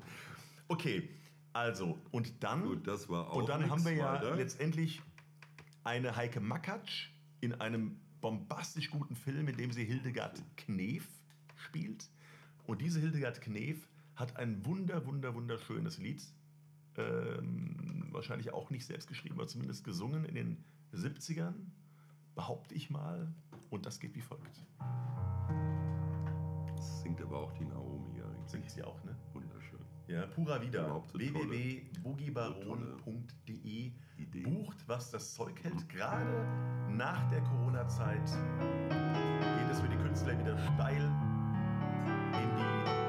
Okay, 0.69 1.09
also, 1.53 1.99
und 2.11 2.33
dann, 2.45 2.63
Gut, 2.65 2.87
das 2.87 3.09
war 3.09 3.31
auch 3.31 3.37
und 3.37 3.49
dann 3.49 3.69
haben 3.71 3.85
wir 3.85 3.95
ja 3.95 4.13
weiter. 4.15 4.37
letztendlich 4.37 5.01
eine 5.83 6.15
Heike 6.15 6.41
Makatsch 6.41 7.09
in 7.41 7.55
einem 7.55 7.97
bombastisch 8.21 8.91
guten 8.91 9.17
Film, 9.17 9.49
in 9.49 9.57
dem 9.57 9.73
sie 9.73 9.85
Hildegard 9.85 10.43
Knef 10.59 11.07
spielt. 11.57 12.09
Und 12.67 12.83
diese 12.83 13.01
Hildegard 13.01 13.41
Knef 13.41 13.79
hat 14.21 14.37
ein 14.37 14.65
wunder, 14.67 15.07
wunder, 15.07 15.35
wunderschönes 15.35 15.99
Lied. 15.99 16.23
Ähm, 16.97 18.09
wahrscheinlich 18.11 18.53
auch 18.53 18.71
nicht 18.71 18.85
selbst 18.85 19.09
geschrieben, 19.09 19.37
aber 19.37 19.47
zumindest 19.49 19.85
gesungen 19.85 20.27
in 20.27 20.35
den 20.35 20.63
70ern, 20.93 21.55
behaupte 22.35 22.75
ich 22.75 22.91
mal. 22.91 23.33
Und 23.71 23.87
das 23.87 23.99
geht 23.99 24.15
wie 24.15 24.21
folgt. 24.21 24.61
Das 26.77 27.01
singt 27.03 27.23
aber 27.23 27.39
auch 27.39 27.53
die 27.53 27.65
Naomi 27.65 28.21
eigentlich. 28.21 28.51
Singt 28.51 28.71
sie 28.71 28.83
auch, 28.83 29.03
ne? 29.05 29.17
Wunderschön. 29.33 29.81
Ja, 30.09 30.27
pura 30.27 30.61
wieder. 30.61 31.03
Www.boogiebaron.de. 31.13 33.93
Bucht, 34.43 34.87
was 34.87 35.11
das 35.11 35.33
Zeug 35.35 35.59
hält. 35.63 35.89
Gerade 35.89 36.47
nach 36.91 37.31
der 37.31 37.41
Corona-Zeit 37.43 38.27
geht 38.27 39.71
es 39.71 39.81
für 39.81 39.89
die 39.89 39.97
Künstler 39.97 40.39
wieder 40.39 40.59
steil 40.59 41.11
in 42.43 42.57
die 42.57 43.00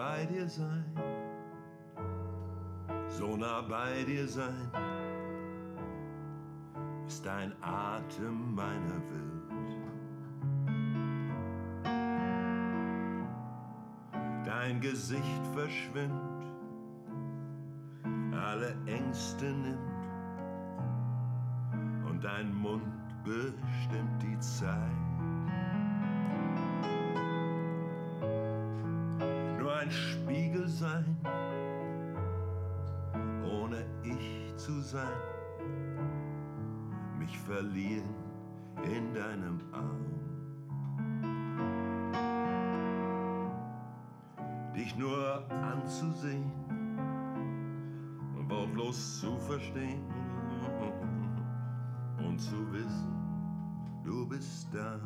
bei 0.00 0.24
dir 0.24 0.48
sein, 0.48 0.84
so 3.06 3.36
nah 3.36 3.60
bei 3.60 4.02
dir 4.04 4.26
sein, 4.26 4.70
ist 7.06 7.26
dein 7.26 7.52
Atem 7.60 8.54
meiner 8.54 9.00
Welt. 9.10 9.40
Dein 14.46 14.80
Gesicht 14.80 15.46
verschwimmt, 15.52 16.44
alle 18.32 18.74
Ängste 18.86 19.52
nimmt 19.52 20.06
und 22.08 22.24
dein 22.24 22.54
Mund 22.54 23.04
bestimmt 23.22 24.22
die 24.22 24.38
Zeit. 24.38 25.09
Sein, 30.90 31.16
ohne 33.44 33.84
ich 34.02 34.56
zu 34.56 34.80
sein, 34.80 35.20
mich 37.18 37.38
verlieren 37.38 38.14
in 38.84 39.14
deinem 39.14 39.60
Arm. 39.72 40.06
Dich 44.74 44.96
nur 44.96 45.44
anzusehen 45.50 46.50
und 48.36 48.50
wortlos 48.50 49.20
zu 49.20 49.36
verstehen 49.38 50.02
und 52.18 52.38
zu 52.38 52.72
wissen, 52.72 53.12
du 54.04 54.26
bist 54.26 54.68
da 54.72 54.98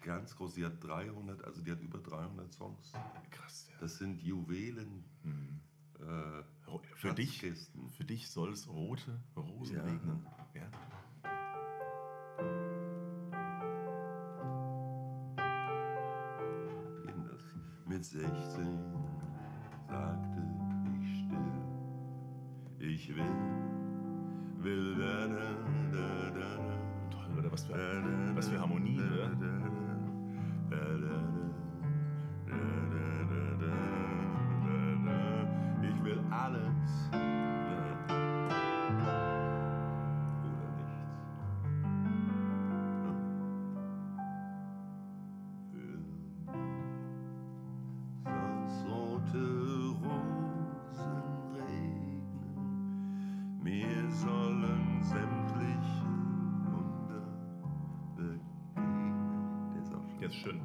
Ganz 0.00 0.34
groß. 0.34 0.54
Sie 0.54 0.64
hat 0.64 0.82
300, 0.82 1.44
also 1.44 1.62
die 1.62 1.70
hat 1.70 1.80
über 1.80 1.98
300 1.98 2.52
Songs. 2.52 2.92
Krass, 3.30 3.68
ja. 3.70 3.76
Das 3.80 3.98
sind 3.98 4.22
Juwelen. 4.22 5.04
Äh, 6.00 6.42
Für 6.96 7.12
dich, 7.14 7.40
für 7.96 8.04
dich 8.04 8.28
soll 8.30 8.52
es 8.52 8.66
rote 8.68 9.20
Rosen 9.36 9.76
Ja. 9.76 9.82
regnen. 9.84 10.26
Ja. 10.54 10.70
Mit 17.86 18.04
16 18.04 18.78
sagte 19.88 20.42
ich 21.02 21.18
still, 21.18 21.52
ich 22.78 23.08
will, 23.16 23.24
will 24.58 24.96
da 24.96 25.26
da 25.26 25.50
da 25.92 26.30
da 26.30 26.59
was 27.50 27.64
für, 27.64 27.74
was 28.34 28.48
für 28.48 28.60
Harmonie, 28.60 29.00
oder? 29.00 29.30
Ich 35.82 36.04
will 36.04 36.20
alles 36.30 37.10
oder 37.12 37.90
nichts. 40.78 40.94
Soll's 48.24 48.84
rote 48.88 49.44
Rosen 50.02 51.22
regnen, 51.54 52.54
mir 53.62 54.10
sollen 54.10 55.02
sämtliche 55.02 55.39
ist 60.30 60.36
schön. 60.36 60.60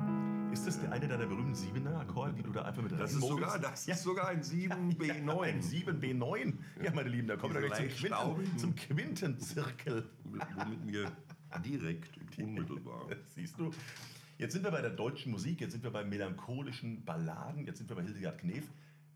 Ist 0.51 0.67
das 0.67 0.79
der 0.79 0.91
eine 0.91 1.07
deiner 1.07 1.25
berühmten 1.25 1.55
Siebener 1.55 1.99
Akkorde, 1.99 2.33
die 2.33 2.43
du 2.43 2.51
da 2.51 2.61
einfach 2.63 2.81
mit 2.83 2.91
Das 2.91 3.13
ist 3.13 3.21
sogar, 3.21 3.59
das 3.59 3.85
Ja. 3.87 3.93
ist 3.95 4.03
sogar 4.03 4.27
ein 4.29 4.41
7B9. 4.41 5.41
Ein 5.41 5.61
7B9. 5.61 6.53
Ja, 6.83 6.93
meine 6.93 7.09
Lieben, 7.09 7.27
da 7.27 7.35
kommen 7.35 7.55
wir 7.55 7.61
gleich 7.61 7.95
zum, 7.97 8.09
Quinten, 8.09 8.57
zum 8.57 8.75
Quintenzirkel. 8.75 10.07
womit 10.23 10.87
wir 10.87 11.11
direkt 11.63 12.11
unmittelbar. 12.37 13.07
Siehst 13.35 13.57
du? 13.59 13.71
Jetzt 14.37 14.53
sind 14.53 14.63
wir 14.63 14.71
bei 14.71 14.81
der 14.81 14.91
deutschen 14.91 15.31
Musik, 15.31 15.61
jetzt 15.61 15.71
sind 15.71 15.83
wir 15.83 15.91
bei 15.91 16.03
melancholischen 16.03 17.03
Balladen, 17.03 17.65
jetzt 17.65 17.79
sind 17.79 17.89
wir 17.89 17.95
bei 17.95 18.03
Hildegard 18.03 18.37
Knef. 18.39 18.65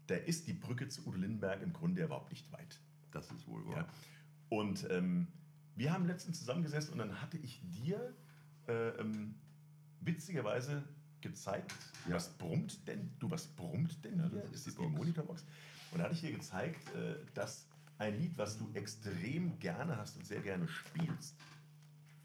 Da 0.07 0.15
ist 0.15 0.47
die 0.47 0.53
Brücke 0.53 0.87
zu 0.87 1.05
Udo 1.05 1.17
Lindenberg 1.19 1.61
im 1.61 1.73
Grunde 1.73 2.03
überhaupt 2.03 2.31
nicht 2.31 2.51
weit. 2.51 2.79
Das 3.11 3.29
ist 3.31 3.47
wohl 3.47 3.65
wahr. 3.67 3.77
Ja. 3.77 3.87
Und 4.49 4.87
ähm, 4.89 5.27
wir 5.75 5.93
haben 5.93 6.05
letztens 6.05 6.39
zusammengesessen 6.39 6.93
und 6.93 6.99
dann 6.99 7.21
hatte 7.21 7.37
ich 7.37 7.61
dir 7.63 8.13
äh, 8.67 8.89
ähm, 8.99 9.35
witzigerweise 10.01 10.83
gezeigt, 11.21 11.73
Ja. 12.07 12.15
was 12.15 12.29
brummt 12.29 12.87
denn? 12.87 13.11
Du, 13.19 13.29
was 13.29 13.47
brummt 13.47 14.03
denn 14.05 14.15
hier? 14.29 14.41
das 14.41 14.51
ist 14.51 14.67
ist 14.67 14.77
die 14.77 14.81
die 14.81 14.87
Box. 14.87 14.97
Monitorbox? 14.97 15.45
Und 15.91 15.97
da 15.99 16.03
hatte 16.05 16.13
ich 16.15 16.21
dir 16.21 16.31
gezeigt, 16.31 16.87
äh, 16.95 17.15
dass 17.33 17.67
ein 17.97 18.17
Lied, 18.17 18.37
was 18.37 18.57
du 18.57 18.69
extrem 18.73 19.59
gerne 19.59 19.97
hast 19.97 20.15
und 20.15 20.25
sehr 20.25 20.39
gerne 20.41 20.67
spielst, 20.67 21.35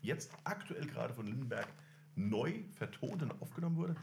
jetzt 0.03 0.31
aktuell 0.45 0.87
gerade 0.87 1.13
von 1.15 1.27
Lindenberg 1.27 1.67
neu 2.15 2.63
vertont 2.75 3.23
und 3.23 3.43
aufgenommen 3.43 3.77
wurde. 3.77 3.97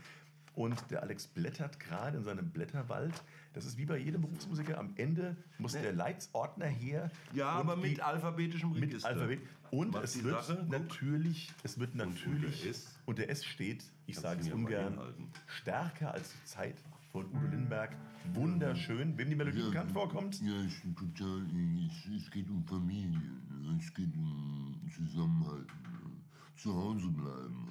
Und 0.54 0.92
der 0.92 1.02
Alex 1.02 1.28
blättert 1.28 1.80
gerade 1.80 2.18
in 2.18 2.24
seinem 2.26 2.50
Blätterwald. 2.52 3.14
Das 3.54 3.66
ist 3.66 3.78
wie 3.78 3.86
bei 3.86 3.98
jedem 3.98 4.22
Berufsmusiker. 4.22 4.78
Am 4.80 4.94
Ende 4.96 5.36
muss 5.58 5.74
der 5.74 5.92
Leitsordner 5.94 6.68
her. 6.68 7.12
Ja, 7.34 7.56
und 7.60 7.70
aber 7.70 7.76
mit 7.76 7.98
die- 7.98 8.02
alphabetischem 8.02 8.72
mit 8.72 8.84
Register. 8.84 9.10
Alphabet. 9.10 9.40
Und 9.72 9.92
Macht 9.94 10.04
es 10.04 10.24
wird 10.24 10.44
Sache 10.46 10.66
natürlich, 10.70 11.52
es 11.64 11.80
wird 11.80 11.96
natürlich, 11.96 12.62
unter 12.62 12.70
S? 12.70 13.00
unter 13.06 13.30
S 13.30 13.46
steht, 13.46 13.84
ich 14.06 14.18
sage 14.20 14.42
es 14.42 14.52
ungern, 14.52 15.00
stärker 15.48 16.14
als 16.14 16.34
die 16.34 16.46
Zeit 16.46 16.76
von 17.12 17.26
Udo 17.28 17.40
Lindenberg. 17.48 17.96
Wunderschön. 18.34 19.18
Wem 19.18 19.30
die 19.30 19.36
Melodie 19.36 19.62
bekannt 19.64 19.92
vorkommt, 19.92 20.42
Ja, 20.42 20.52
bin 20.84 20.96
total. 20.96 21.42
Es, 21.88 22.24
es 22.24 22.32
geht 22.32 22.50
um 22.50 22.64
Familie. 22.66 23.18
ne? 23.18 23.80
Es 23.80 23.94
geht 23.94 24.14
um 24.16 24.76
Zusammenhalt. 24.94 25.68
ne? 25.68 26.12
Zu 26.58 26.76
Hause 26.76 27.08
bleiben. 27.08 27.68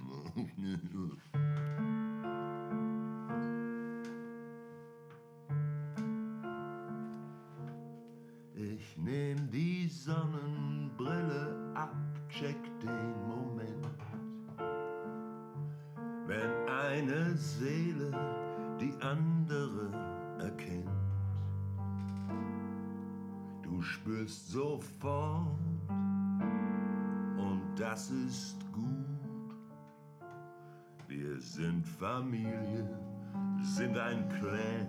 Ein 34.10 34.28
Clan, 34.28 34.88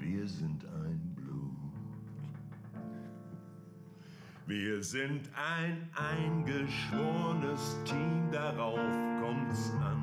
wir 0.00 0.26
sind 0.26 0.64
ein 0.64 0.98
Blut. 1.14 1.50
Wir 4.46 4.82
sind 4.82 5.30
ein 5.34 5.90
eingeschworenes 5.94 7.76
Team, 7.84 8.30
darauf 8.32 8.80
kommt's 9.20 9.72
an. 9.82 9.93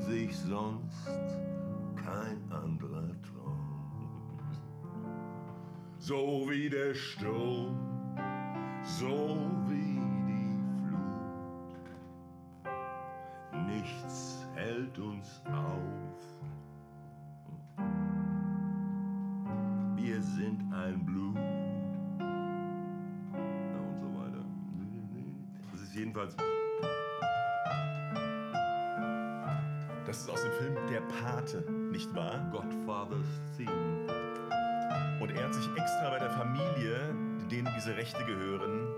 Sich 0.00 0.36
sonst 0.36 1.06
kein 1.96 2.40
anderer 2.50 3.08
traut. 3.22 4.38
So 5.98 6.46
wie 6.48 6.68
der 6.70 6.94
Sturm, 6.94 7.76
so 8.82 9.38
wie 9.68 9.97
Rechte 38.08 38.24
gehören, 38.24 38.88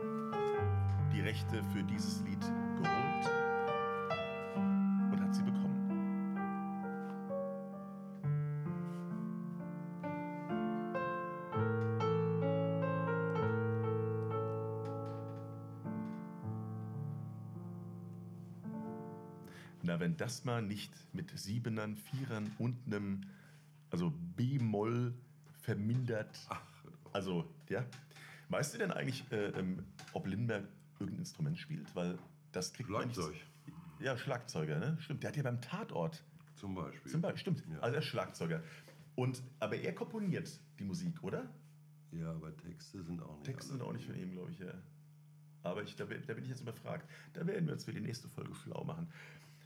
die 1.13 1.21
Rechte 1.21 1.65
für 1.73 1.83
dieses 1.83 2.21
Lied 2.21 2.41
geholt 2.41 3.27
und 5.11 5.21
hat 5.21 5.35
sie 5.35 5.43
bekommen. 5.43 5.91
Na, 19.83 19.99
wenn 19.99 20.17
das 20.17 20.45
mal 20.45 20.63
nicht 20.63 20.93
mit 21.13 21.37
Siebenern, 21.37 21.97
Vierern 21.97 22.55
und 22.61 22.77
einem, 22.87 23.23
also 23.91 24.13
B-Moll 24.37 25.15
vermindert. 25.63 26.39
Also, 27.13 27.45
ja. 27.69 27.85
Weißt 28.51 28.75
du 28.75 28.79
denn 28.79 28.91
eigentlich, 28.91 29.25
äh, 29.33 29.47
ähm, 29.51 29.85
ob 30.13 30.27
Lindenberg 30.27 30.65
irgendein 30.99 31.21
Instrument 31.21 31.57
spielt? 31.59 31.95
Weil 31.97 32.19
das 32.53 32.73
kriegt 32.73 32.91
man 32.91 33.03
Schlagzeug. 33.13 33.37
Ja, 34.01 34.17
Schlagzeuger, 34.17 34.79
ne? 34.79 34.97
Stimmt. 35.01 35.23
Der 35.23 35.29
hat 35.31 35.37
ja 35.37 35.43
beim 35.43 35.61
Tatort. 35.61 36.23
Zum 36.57 36.75
Beispiel. 36.75 37.11
Zum 37.13 37.21
Beispiel, 37.23 37.41
stimmt. 37.41 37.65
Ja. 37.71 37.79
Also 37.81 37.95
er 37.95 38.01
ist 38.03 38.07
Schlagzeuger. 38.09 38.63
Und, 39.15 39.43
aber 39.61 39.77
er 39.77 39.95
komponiert 39.95 40.51
die 40.79 40.85
Musik, 40.85 41.23
oder? 41.23 41.49
Ja, 42.13 42.31
aber 42.33 42.57
Texte 42.57 43.03
sind 43.03 43.23
auch 43.23 43.35
nicht. 43.37 43.45
Texte 43.45 43.73
sind 43.73 43.83
auch 43.83 43.93
nicht 43.93 44.05
von 44.07 44.17
ihm, 44.17 44.33
glaube 44.33 44.51
ich, 44.51 44.59
ja. 44.59 44.73
Aber 45.63 45.83
ich, 45.83 45.95
da, 45.97 46.07
bin- 46.07 46.23
da 46.27 46.35
bin 46.35 46.43
ich 46.45 46.51
jetzt 46.51 46.63
überfragt. 46.63 47.09
Da 47.35 47.47
werden 47.47 47.67
wir 47.67 47.75
uns 47.75 47.85
für 47.85 47.93
die 47.93 48.01
nächste 48.01 48.29
Folge 48.29 48.55
schlau 48.55 48.83
machen. 48.85 49.09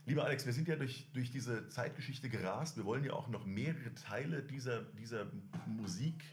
Lieber 0.05 0.23
Alex, 0.25 0.45
wir 0.45 0.53
sind 0.53 0.67
ja 0.67 0.75
durch, 0.75 1.09
durch 1.13 1.31
diese 1.31 1.67
Zeitgeschichte 1.69 2.29
gerast. 2.29 2.77
Wir 2.77 2.85
wollen 2.85 3.03
ja 3.03 3.13
auch 3.13 3.27
noch 3.29 3.45
mehrere 3.45 3.93
Teile 3.95 4.43
dieser, 4.43 4.83
dieser 4.99 5.25
Musik, 5.65 6.23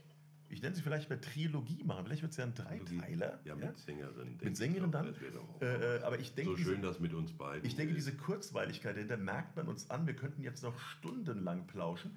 ich 0.53 0.63
nenne 0.63 0.75
sie 0.77 0.83
vielleicht 0.83 1.09
mal 1.11 1.19
Trilogie 1.21 1.83
machen. 1.85 2.05
Vielleicht 2.05 2.23
wird 2.23 2.33
es 2.33 2.37
ja 2.39 2.45
ein 2.45 2.55
Dreiteiler. 2.55 3.41
Ja, 3.45 3.55
mit 3.57 3.79
Sängerin. 3.79 4.29
denke 4.29 4.45
Mit 4.45 4.57
Sängerin 4.57 4.91
dann. 4.93 5.07
das 5.07 5.17
Äh, 5.63 5.97
äh, 5.99 6.03
aber 6.03 6.19
ich 6.21 6.35
denke, 6.35 6.51
so 6.53 6.57
diese- 6.57 6.71
schön, 6.73 6.83
dass 6.83 7.01
mit 7.01 7.15
uns 7.15 7.33
beiden. 7.33 7.67
ich 7.67 7.75
denke, 7.77 7.95
ist. 7.95 8.07
diese 8.07 8.17
Kurzweiligkeit 8.17 8.97
dahinter 8.97 9.17
merkt 9.17 9.57
man 9.57 9.67
uns 9.69 9.91
an. 9.91 10.07
Wir 10.07 10.15
könnten 10.15 10.43
jetzt 10.43 10.63
noch 10.63 10.79
stundenlang 10.79 11.67
plauschen. 11.67 12.17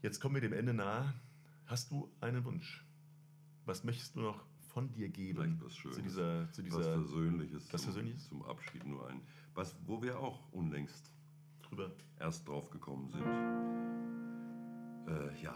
Jetzt 0.00 0.20
kommen 0.20 0.34
wir 0.36 0.42
dem 0.42 0.52
Ende 0.52 0.74
nahe. 0.74 1.12
Hast 1.66 1.90
du 1.90 2.10
einen 2.20 2.44
Wunsch? 2.44 2.84
Was 3.64 3.84
möchtest 3.84 4.16
du 4.16 4.20
noch 4.20 4.44
von 4.72 4.92
dir 4.92 5.08
geben? 5.08 5.38
Vielleicht 5.42 5.64
was 5.64 5.76
Schönes. 5.76 5.96
Zu 5.96 6.02
dieser, 6.02 6.50
zu 6.52 6.62
was 6.62 6.64
dieser 6.64 6.82
Versöhnliches. 6.94 7.72
was 7.72 7.82
zum, 7.82 7.92
Versöhnliches? 7.92 8.28
Zum 8.28 8.42
Abschied 8.44 8.86
nur 8.86 9.08
ein. 9.08 9.20
Was, 9.54 9.76
wo 9.86 10.02
wir 10.02 10.18
auch 10.18 10.50
unlängst 10.52 11.12
drüber. 11.62 11.90
erst 12.18 12.48
drauf 12.48 12.70
gekommen 12.70 13.10
sind. 13.10 13.22
Äh, 15.08 15.42
ja, 15.42 15.54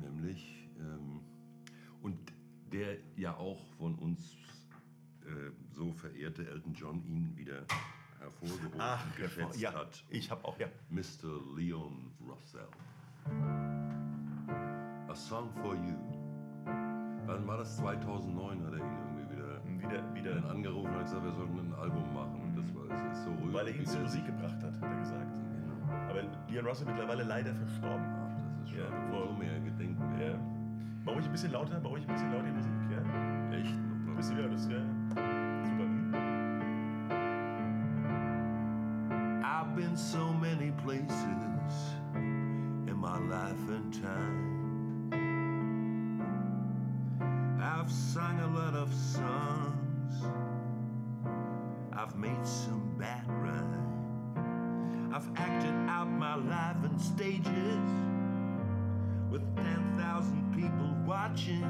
nämlich, 0.00 0.68
ähm, 0.78 1.20
und 2.06 2.32
der 2.72 2.98
ja 3.16 3.36
auch 3.36 3.66
von 3.78 3.96
uns 3.96 4.36
äh, 5.24 5.50
so 5.72 5.92
verehrte 5.92 6.48
Elton 6.48 6.72
John 6.72 7.04
ihn 7.04 7.36
wieder 7.36 7.64
hervorgehoben 8.20 8.80
und 8.80 9.16
geschätzt 9.16 9.60
ja, 9.60 9.74
hat. 9.74 10.04
ich 10.08 10.30
habe 10.30 10.44
auch, 10.44 10.56
ja. 10.60 10.68
Mr. 10.88 11.56
Leon 11.56 12.12
Russell. 12.20 12.68
A 15.08 15.14
Song 15.14 15.50
for 15.60 15.74
You. 15.74 15.96
Wann 17.26 17.44
war 17.44 17.58
das? 17.58 17.76
2009 17.78 18.64
hat 18.64 18.72
er 18.72 18.78
ihn 18.78 18.84
irgendwie 18.84 19.34
wieder, 19.34 19.64
Wieder, 19.64 20.14
wieder 20.14 20.36
wieder, 20.36 20.50
angerufen 20.50 20.94
und 20.94 21.02
gesagt, 21.02 21.24
wir 21.24 21.32
sollten 21.32 21.58
ein 21.58 21.74
Album 21.74 22.14
machen. 22.14 22.40
Und 22.40 22.56
das 22.56 22.72
war 22.72 22.86
das 22.86 23.18
ist 23.18 23.24
so 23.24 23.30
rührend. 23.30 23.52
weil 23.52 23.66
er 23.66 23.74
ihn 23.74 23.86
zur 23.86 24.00
Musik 24.00 24.26
gebracht 24.26 24.62
hat, 24.62 24.80
hat 24.80 24.82
er 24.82 25.00
gesagt. 25.00 25.34
Genau. 25.34 25.92
Aber 26.08 26.22
Leon 26.48 26.66
Russell 26.66 26.86
mittlerweile 26.86 27.24
leider 27.24 27.52
verstorben. 27.52 28.25
Ein 31.06 31.32
bisschen 31.32 31.52
lauter, 31.52 31.76
ein 31.76 31.82
bisschen 31.82 32.32
lauter 32.32 32.44
die 32.44 32.52
Musik, 32.52 32.72
ja? 32.90 32.98
Echt? 33.56 33.74
Ein 33.74 34.14
bisschen, 34.16 34.38
ja, 34.38 34.48
das 34.48 34.68
wäre 34.68 34.84
super. 35.64 35.84
Hm? 35.84 36.14
I've 39.44 39.74
been 39.76 39.96
so 39.96 40.32
many 40.32 40.72
places 40.84 41.12
in 42.14 42.96
my 42.96 43.18
life 43.18 43.68
and 43.68 43.92
time. 43.92 44.56
I've 47.60 47.90
sung 47.90 48.40
a 48.40 48.46
lot 48.46 48.74
of 48.74 48.92
songs. 48.94 50.24
I've 51.92 52.16
made 52.16 52.46
some 52.46 52.96
bad 52.98 53.28
rhyme. 53.28 55.12
I've 55.12 55.28
acted 55.36 55.74
out 55.88 56.08
my 56.08 56.36
life 56.36 56.82
in 56.84 56.98
stages 56.98 57.90
with 59.30 59.42
10,000 59.56 60.54
people 60.54 60.95
watching. 61.06 61.62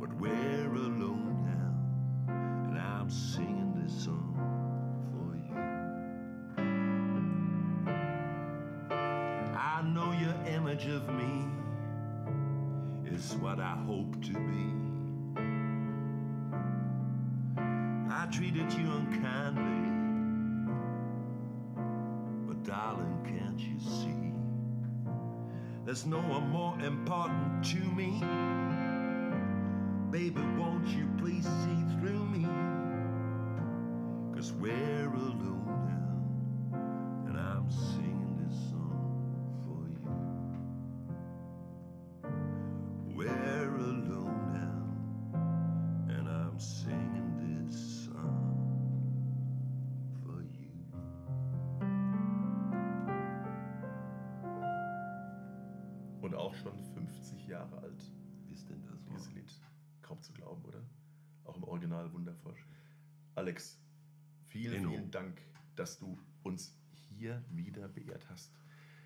But 0.00 0.12
we're 0.20 0.74
alone 0.74 1.44
now, 1.46 1.72
and 2.68 2.78
I'm 2.78 3.08
singing 3.08 3.72
this 3.80 4.04
song 4.04 4.34
for 5.12 5.36
you. 5.36 5.56
I 9.56 9.82
know 9.82 10.12
your 10.20 10.34
image 10.52 10.86
of 10.86 11.08
me 11.10 11.46
is 13.06 13.36
what 13.36 13.60
I 13.60 13.76
hope 13.86 14.20
to 14.24 14.32
be. 14.32 14.72
I 18.10 18.26
treated 18.32 18.72
you 18.72 18.90
unkindly, 18.90 19.90
but 22.48 22.64
darling, 22.64 23.22
can't 23.24 23.60
you 23.60 23.78
see? 23.78 24.33
There's 25.84 26.06
no 26.06 26.16
one 26.16 26.48
more 26.48 26.80
important 26.80 27.62
to 27.66 27.76
me. 27.76 28.18
Baby, 30.10 30.40
won't 30.58 30.86
you 30.88 31.06
please 31.18 31.44
see 31.44 31.98
through 32.00 32.24
me? 32.24 32.46
Cause 34.34 34.54
we're 34.54 35.12
alone 35.12 35.83
Jahre 57.54 57.78
alt, 57.78 58.00
Ist 58.52 58.68
denn 58.68 58.82
das 58.84 59.04
dieses? 59.06 59.32
Lied. 59.32 59.50
Kaum 60.02 60.20
zu 60.22 60.32
glauben, 60.32 60.62
oder? 60.64 60.82
Auch 61.44 61.56
im 61.56 61.64
Original 61.64 62.12
wundervoll. 62.12 62.54
Alex, 63.36 63.78
vielen, 64.48 64.74
Enno. 64.78 64.90
vielen 64.90 65.10
Dank, 65.10 65.40
dass 65.76 65.98
du 65.98 66.18
uns 66.42 66.76
hier 67.08 67.42
wieder 67.50 67.88
beehrt 67.88 68.28
hast. 68.28 68.52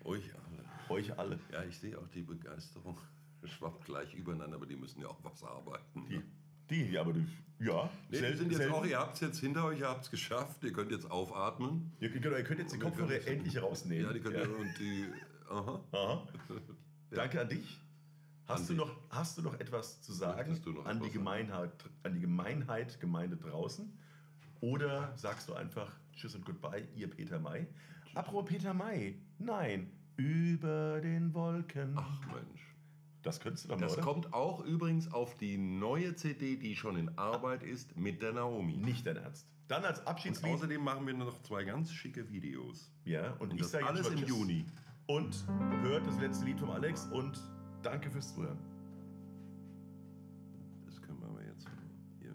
Euch 0.03 0.31
alle. 0.35 0.65
Euch 0.89 1.17
alle. 1.17 1.39
Ja, 1.51 1.63
ich 1.63 1.77
sehe 1.77 1.97
auch 1.97 2.07
die 2.09 2.21
Begeisterung 2.21 2.97
schwappt 3.43 3.85
gleich 3.85 4.13
übereinander, 4.15 4.55
aber 4.57 4.65
die 4.65 4.75
müssen 4.75 5.01
ja 5.01 5.07
auch 5.07 5.23
was 5.23 5.43
arbeiten. 5.43 6.05
Die, 6.09 6.21
die 6.69 6.97
aber 6.97 7.13
du, 7.13 7.25
ja. 7.59 7.89
Nee, 8.09 8.11
die 8.11 8.17
selten- 8.17 8.37
sind 8.37 8.49
jetzt 8.51 8.57
selten. 8.57 8.73
auch, 8.73 8.85
ihr 8.85 8.99
habt 8.99 9.15
es 9.15 9.21
jetzt 9.21 9.39
hinter 9.39 9.65
euch, 9.65 9.79
ihr 9.79 9.87
habt 9.89 10.03
es 10.05 10.11
geschafft, 10.11 10.63
ihr 10.63 10.73
könnt 10.73 10.91
jetzt 10.91 11.09
aufatmen. 11.09 11.91
Ihr, 11.99 12.09
genau, 12.09 12.35
ihr 12.37 12.43
könnt 12.43 12.59
jetzt 12.59 12.73
die 12.73 12.79
Kopfhörer 12.79 13.25
endlich 13.27 13.61
rausnehmen. 13.61 14.05
Ja, 14.05 14.13
die 14.13 14.19
könnt 14.21 14.35
ihr 14.37 14.57
und 14.57 14.79
die. 14.79 15.05
Aha. 15.49 15.83
Aha. 15.91 16.27
Danke 17.11 17.41
an 17.41 17.49
dich. 17.49 17.79
Hast, 18.49 18.69
du 18.69 18.73
noch, 18.73 18.89
hast 19.09 19.37
du 19.37 19.41
noch 19.43 19.59
etwas 19.59 20.01
zu 20.01 20.11
sagen 20.11 20.59
noch 20.65 20.85
an, 20.85 20.97
die 20.99 21.05
etwas? 21.05 21.13
Gemeinheit, 21.13 21.71
an 22.03 22.13
die 22.13 22.19
Gemeinheit, 22.19 22.99
Gemeinde 22.99 23.37
draußen? 23.37 23.91
Oder 24.61 25.15
sagst 25.15 25.47
du 25.49 25.53
einfach 25.53 25.91
Tschüss 26.13 26.35
und 26.35 26.45
Goodbye, 26.45 26.87
ihr 26.95 27.09
Peter 27.09 27.39
May? 27.39 27.67
Apropos 28.15 28.45
Peter 28.49 28.73
May, 28.73 29.21
nein, 29.37 29.91
über 30.17 30.99
den 30.99 31.33
Wolken. 31.33 31.93
Ach 31.95 32.19
Mensch. 32.25 32.75
Das 33.21 33.39
könntest 33.39 33.65
du 33.65 33.69
doch 33.69 33.75
mal, 33.79 33.85
Das 33.85 33.93
oder? 33.93 34.01
kommt 34.01 34.33
auch 34.33 34.61
übrigens 34.65 35.11
auf 35.13 35.35
die 35.35 35.57
neue 35.57 36.15
CD, 36.15 36.55
die 36.57 36.75
schon 36.75 36.97
in 36.97 37.17
Arbeit 37.17 37.63
ist, 37.63 37.95
mit 37.95 38.21
der 38.21 38.33
Naomi. 38.33 38.77
Nicht 38.77 39.05
dein 39.05 39.17
Ernst. 39.17 39.47
Dann 39.67 39.85
als 39.85 40.05
Abschiedslied. 40.07 40.53
außerdem 40.53 40.83
machen 40.83 41.05
wir 41.05 41.13
noch 41.13 41.39
zwei 41.43 41.63
ganz 41.63 41.91
schicke 41.91 42.27
Videos. 42.31 42.91
ja, 43.05 43.33
und, 43.33 43.51
Und 43.51 43.59
ich 43.61 43.67
sage 43.67 43.85
alles 43.85 44.09
mal 44.09 44.17
im. 44.17 44.25
Juni. 44.27 44.65
Und 45.05 45.45
hört 45.83 46.07
das 46.07 46.19
letzte 46.19 46.45
Lied 46.45 46.59
vom 46.59 46.71
Alex 46.71 47.05
und 47.07 47.39
danke 47.83 48.09
fürs 48.09 48.33
Zuhören. 48.33 48.57
Das 50.85 51.01
können 51.01 51.19
wir 51.21 51.27
aber 51.27 51.43
jetzt 51.43 51.67
hier. 52.19 52.33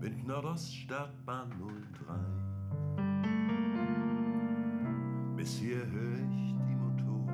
Bündner 0.00 0.44
Oststadtbahn 0.44 1.50
03. 2.06 2.14
Bis 5.36 5.58
hier 5.58 5.86
höre 5.86 6.18
ich 6.30 6.54
die 6.66 6.76
Motoren. 6.76 7.28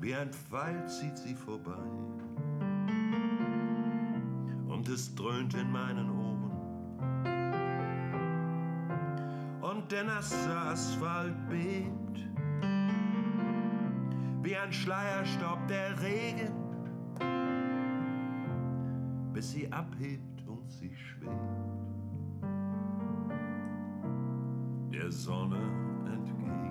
Wie 0.00 0.14
ein 0.14 0.32
Pfeil 0.32 0.88
zieht 0.88 1.18
sie 1.18 1.34
vorbei. 1.34 1.82
Und 4.68 4.88
es 4.88 5.14
dröhnt 5.14 5.54
in 5.54 5.70
meinen 5.70 6.08
Ohren. 6.10 6.19
Der 9.90 10.04
nasse 10.04 10.56
Asphalt 10.56 11.34
bebt. 11.48 12.28
Wie 14.42 14.56
ein 14.56 14.72
Schleierstaub 14.72 15.66
der 15.68 16.00
Regen, 16.00 16.52
bis 19.32 19.50
sie 19.52 19.70
abhebt 19.72 20.46
und 20.46 20.70
sie 20.70 20.94
schwebt. 20.94 21.30
Der 24.92 25.10
Sonne 25.10 25.58
entgegen. 26.06 26.69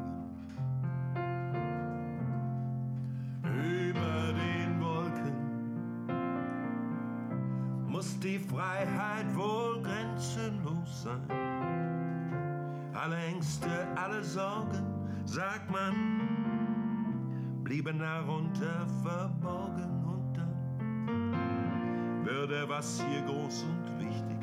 Darunter 18.00 18.88
verborgen 19.04 20.04
und 20.06 20.38
dann 20.38 22.26
würde 22.26 22.68
was 22.70 23.04
hier 23.10 23.22
groß 23.24 23.64
und 23.64 24.00
wichtig 24.00 24.39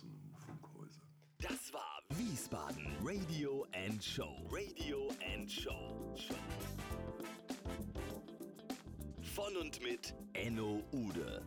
angeschlossenen 0.00 0.34
Funkhäuser. 0.46 1.00
Das 1.38 1.72
war 1.72 2.02
Wiesbaden 2.10 2.86
Radio 3.02 3.66
and 3.72 4.02
Show. 4.02 4.46
Radio 4.50 5.08
and 5.34 5.50
Show. 5.50 6.14
Von 9.34 9.56
und 9.56 9.80
mit 9.82 10.14
Enno 10.32 10.82
Ude. 10.92 11.42